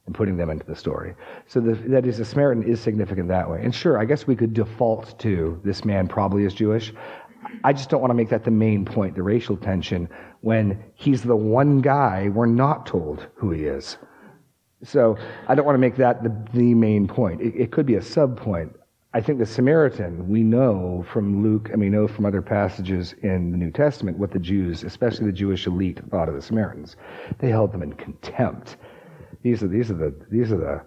[0.06, 1.16] and putting them into the story.
[1.48, 3.62] So the, that is, the Samaritan is significant that way.
[3.64, 6.92] And sure, I guess we could default to this man probably is Jewish.
[7.64, 10.10] I just don't want to make that the main point, the racial tension,
[10.42, 13.98] when he's the one guy we're not told who he is.
[14.84, 15.18] So
[15.48, 17.40] I don't want to make that the, the main point.
[17.42, 18.76] It, it could be a sub point.
[19.12, 23.52] I think the Samaritan, we know from Luke and we know from other passages in
[23.52, 26.96] the New Testament what the Jews, especially the Jewish elite, thought of the Samaritans.
[27.40, 28.78] They held them in contempt.
[29.42, 30.82] These are, these are the, these are the,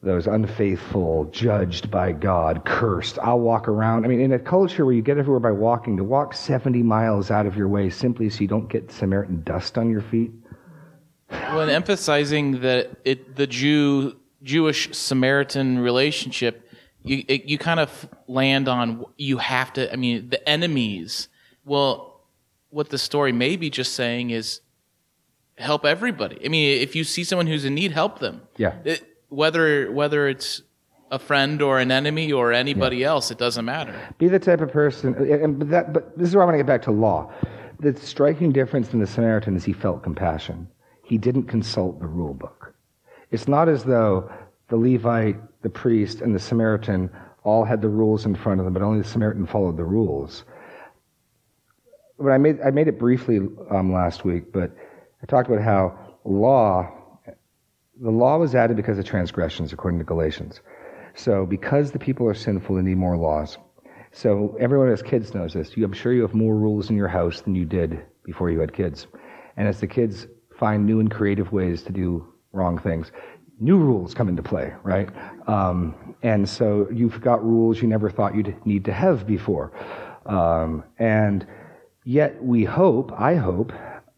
[0.00, 3.18] those unfaithful, judged by God, cursed.
[3.20, 4.04] I'll walk around.
[4.04, 7.32] I mean, in a culture where you get everywhere by walking, to walk 70 miles
[7.32, 10.30] out of your way simply so you don't get Samaritan dust on your feet.
[11.28, 16.67] When emphasizing that it, the Jew Jewish Samaritan relationship,
[17.08, 19.92] you it, you kind of land on you have to.
[19.92, 21.28] I mean, the enemies.
[21.64, 22.20] Well,
[22.70, 24.60] what the story may be just saying is
[25.56, 26.38] help everybody.
[26.44, 28.42] I mean, if you see someone who's in need, help them.
[28.56, 28.74] Yeah.
[28.84, 30.62] It, whether whether it's
[31.10, 33.08] a friend or an enemy or anybody yeah.
[33.08, 33.94] else, it doesn't matter.
[34.18, 36.58] Be the type of person, and but that, but this is where I want to
[36.58, 37.32] get back to law.
[37.80, 40.68] The striking difference in the Samaritan is he felt compassion.
[41.04, 42.74] He didn't consult the rule book.
[43.30, 44.30] It's not as though
[44.68, 47.10] the Levite, the priest, and the Samaritan
[47.44, 50.44] all had the rules in front of them, but only the Samaritan followed the rules.
[52.18, 53.38] But I made I made it briefly
[53.70, 54.74] um, last week, but
[55.22, 56.90] I talked about how law,
[58.00, 60.60] the law was added because of transgressions, according to Galatians.
[61.14, 63.58] So because the people are sinful, they need more laws.
[64.12, 65.76] So everyone as kids knows this.
[65.76, 68.60] You, I'm sure you have more rules in your house than you did before you
[68.60, 69.06] had kids.
[69.56, 73.10] And as the kids find new and creative ways to do wrong things,
[73.60, 75.08] new rules come into play, right?
[75.46, 79.72] Um, and so you've got rules you never thought you'd need to have before.
[80.26, 81.46] Um, and
[82.04, 83.72] yet we hope, I hope,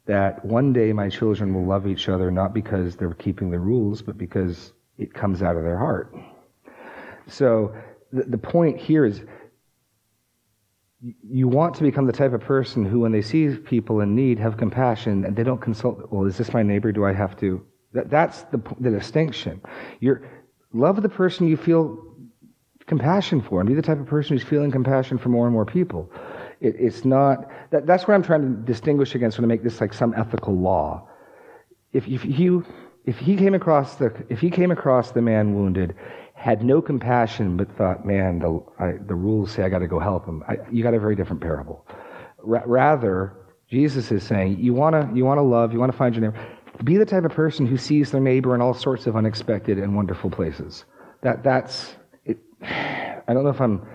[0.07, 4.03] that one day my children will love each other not because they're keeping the rules,
[4.03, 6.15] but because it comes out of their heart.
[7.29, 7.75] So
[8.13, 9.23] the, the point here is
[11.23, 14.39] you want to become the type of person who, when they see people in need,
[14.39, 16.93] have compassion and they don't consult, well, is this my neighbor?
[16.93, 17.65] Do I have to?
[17.93, 19.61] That, that's the, the distinction.
[20.01, 20.23] You're,
[20.73, 22.07] love the person you feel
[22.87, 25.67] compassion for and be the type of person who's feeling compassion for more and more
[25.67, 26.11] people.
[26.61, 29.81] It, it's not, that, that's what I'm trying to distinguish against when I make this
[29.81, 31.09] like some ethical law.
[31.93, 32.65] If, if you,
[33.05, 35.95] if he came across the, if he came across the man wounded,
[36.35, 39.99] had no compassion, but thought, man, the, I, the rules say I got to go
[39.99, 40.43] help him.
[40.49, 41.87] I, you got a very different parable.
[42.43, 43.37] Rather,
[43.69, 46.33] Jesus is saying, you want to, you want to love, you want to find your
[46.33, 46.47] neighbor.
[46.85, 49.95] Be the type of person who sees their neighbor in all sorts of unexpected and
[49.95, 50.85] wonderful places.
[51.23, 53.87] That, that's, it, I don't know if I'm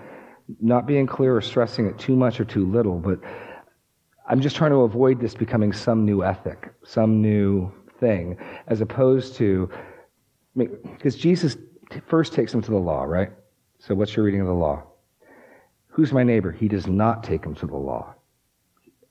[0.60, 3.18] not being clear or stressing it too much or too little, but
[4.28, 9.34] I'm just trying to avoid this becoming some new ethic, some new thing, as opposed
[9.36, 9.68] to,
[10.56, 11.56] because Jesus
[12.06, 13.30] first takes them to the law, right?
[13.78, 14.84] So what's your reading of the law?
[15.88, 16.52] Who's my neighbor?
[16.52, 18.14] He does not take them to the law.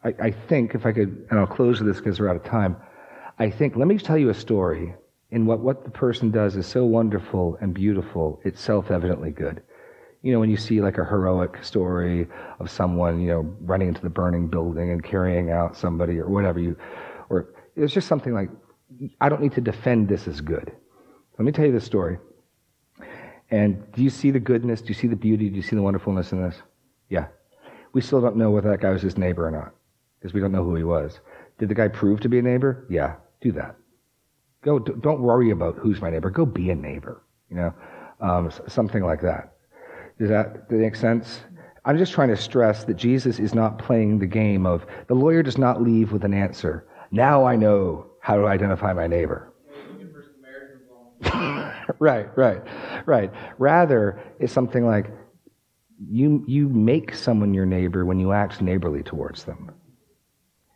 [0.03, 2.43] I, I think, if I could, and I'll close with this because we're out of
[2.43, 2.77] time.
[3.37, 4.95] I think, let me tell you a story
[5.31, 9.61] in what, what the person does is so wonderful and beautiful, it's self evidently good
[10.25, 12.27] you know, when you see like a heroic story
[12.59, 16.59] of someone, you know, running into the burning building and carrying out somebody or whatever
[16.59, 16.75] you,
[17.29, 18.49] or it's just something like,
[19.21, 20.71] I don't need to defend this as good.
[21.37, 22.17] Let me tell you this story.
[23.51, 24.81] And do you see the goodness?
[24.81, 25.47] Do you see the beauty?
[25.47, 26.55] Do you see the wonderfulness in this?
[27.07, 27.27] Yeah.
[27.93, 29.75] We still don't know whether that guy was his neighbor or not
[30.17, 31.19] because we don't know who he was.
[31.59, 32.87] Did the guy prove to be a neighbor?
[32.89, 33.17] Yeah.
[33.45, 33.75] Do that.
[34.63, 34.79] Go.
[34.79, 36.31] Don't worry about who's my neighbor.
[36.31, 37.21] Go be a neighbor.
[37.51, 37.73] You know,
[38.19, 39.53] um, something like that.
[40.17, 41.41] Does that, does that make sense?
[41.85, 45.43] I'm just trying to stress that Jesus is not playing the game of the lawyer
[45.43, 46.87] does not leave with an answer.
[47.11, 49.53] Now I know how to identify my neighbor.
[51.99, 52.63] right, right,
[53.05, 53.31] right.
[53.59, 55.11] Rather, it's something like
[56.09, 59.71] you you make someone your neighbor when you act neighborly towards them.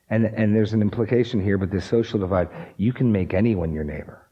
[0.09, 3.83] And and there's an implication here, but this social divide, you can make anyone your
[3.83, 4.27] neighbor.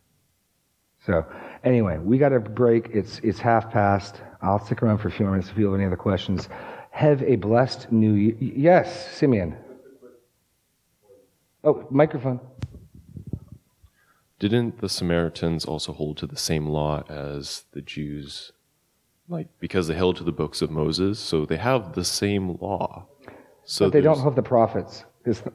[1.05, 1.25] So
[1.63, 2.89] anyway, we got a break.
[2.93, 4.21] It's it's half past.
[4.41, 6.49] I'll stick around for a few more minutes if you have any other questions.
[6.91, 8.36] Have a blessed new year.
[8.39, 9.55] Yes, Simeon.
[11.63, 12.39] Oh, microphone.
[14.39, 18.51] Didn't the Samaritans also hold to the same law as the Jews?
[19.28, 23.07] Like, because they held to the books of Moses, so they have the same law.
[23.65, 25.03] So but they don't have the prophets.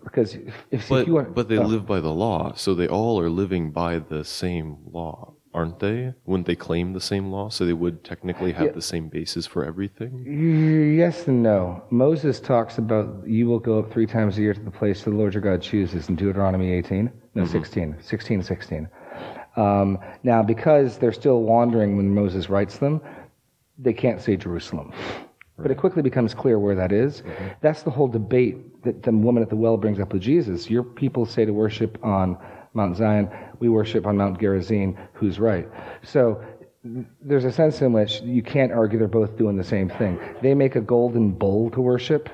[0.04, 0.36] Because
[0.70, 1.62] if, but, you but they oh.
[1.66, 6.14] live by the law, so they all are living by the same law aren't they?
[6.24, 7.48] Wouldn't they claim the same law?
[7.48, 8.72] So they would technically have yeah.
[8.72, 10.96] the same basis for everything?
[10.96, 11.82] Yes and no.
[11.90, 15.10] Moses talks about you will go up three times a year to the place the
[15.10, 17.10] Lord your God chooses in Deuteronomy 18.
[17.34, 17.52] No, mm-hmm.
[17.52, 17.96] 16.
[18.00, 18.88] 16, 16.
[19.56, 23.00] Um, now, because they're still wandering when Moses writes them,
[23.78, 24.92] they can't say Jerusalem.
[25.58, 27.22] But it quickly becomes clear where that is.
[27.22, 27.48] Mm-hmm.
[27.60, 30.70] That's the whole debate that the woman at the well brings up with Jesus.
[30.70, 32.38] Your people say to worship on
[32.74, 33.30] Mount Zion.
[33.60, 34.96] We worship on Mount Gerizim.
[35.12, 35.68] Who's right?
[36.02, 36.42] So
[37.20, 40.18] there's a sense in which you can't argue they're both doing the same thing.
[40.42, 42.28] They make a golden bull to worship.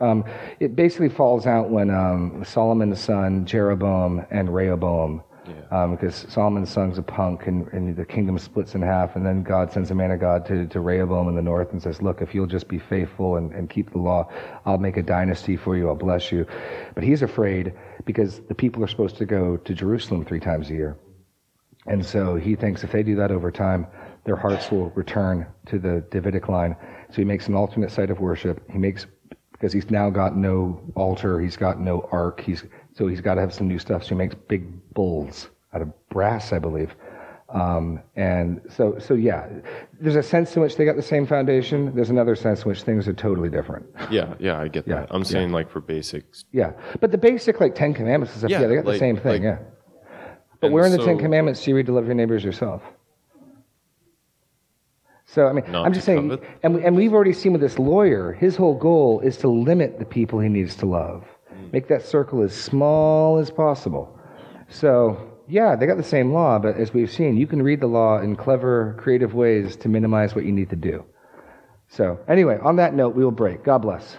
[0.00, 0.24] Um,
[0.60, 5.24] it basically falls out when um, Solomon's son, Jeroboam, and Rehoboam
[5.70, 9.42] Um, because Solomon's son's a punk and, and the kingdom splits in half, and then
[9.42, 12.22] God sends a man of God to, to Rehoboam in the north and says, Look,
[12.22, 14.28] if you'll just be faithful and, and keep the law,
[14.66, 16.46] I'll make a dynasty for you, I'll bless you.
[16.94, 17.74] But he's afraid
[18.04, 20.96] because the people are supposed to go to Jerusalem three times a year.
[21.86, 23.86] And so he thinks if they do that over time,
[24.24, 26.76] their hearts will return to the Davidic line.
[27.10, 28.62] So he makes an alternate site of worship.
[28.70, 29.06] He makes
[29.58, 32.64] because he's now got no altar, he's got no ark, he's
[32.98, 34.02] so he's got to have some new stuff.
[34.02, 36.96] So he makes big bulls out of brass, I believe.
[37.48, 39.48] Um, and so, so yeah,
[40.00, 41.94] there's a sense in which they got the same foundation.
[41.94, 43.86] There's another sense in which things are totally different.
[44.10, 45.08] Yeah, yeah, I get Yeah, that.
[45.10, 46.44] I'm saying like for basics.
[46.52, 49.16] Yeah, but the basic like Ten Commandments and stuff, yeah, Yeah, they got the same
[49.16, 49.44] thing.
[49.44, 49.58] like- yeah,
[50.60, 52.82] but where in the so- Ten Commandments do you read to love your neighbors yourself?
[55.24, 58.32] So I mean, I'm just saying, and we, and we've already seen with this lawyer,
[58.32, 61.24] his whole goal is to limit the people he needs to love.
[61.58, 61.72] Mm.
[61.72, 64.18] make that circle as small as possible.
[64.68, 65.16] So
[65.48, 68.20] yeah, they got the same law, but as we've seen, you can read the law
[68.20, 71.04] in clever, creative ways to minimize what you need to do.
[71.88, 73.64] So anyway, on that note, we will break.
[73.64, 74.18] God bless.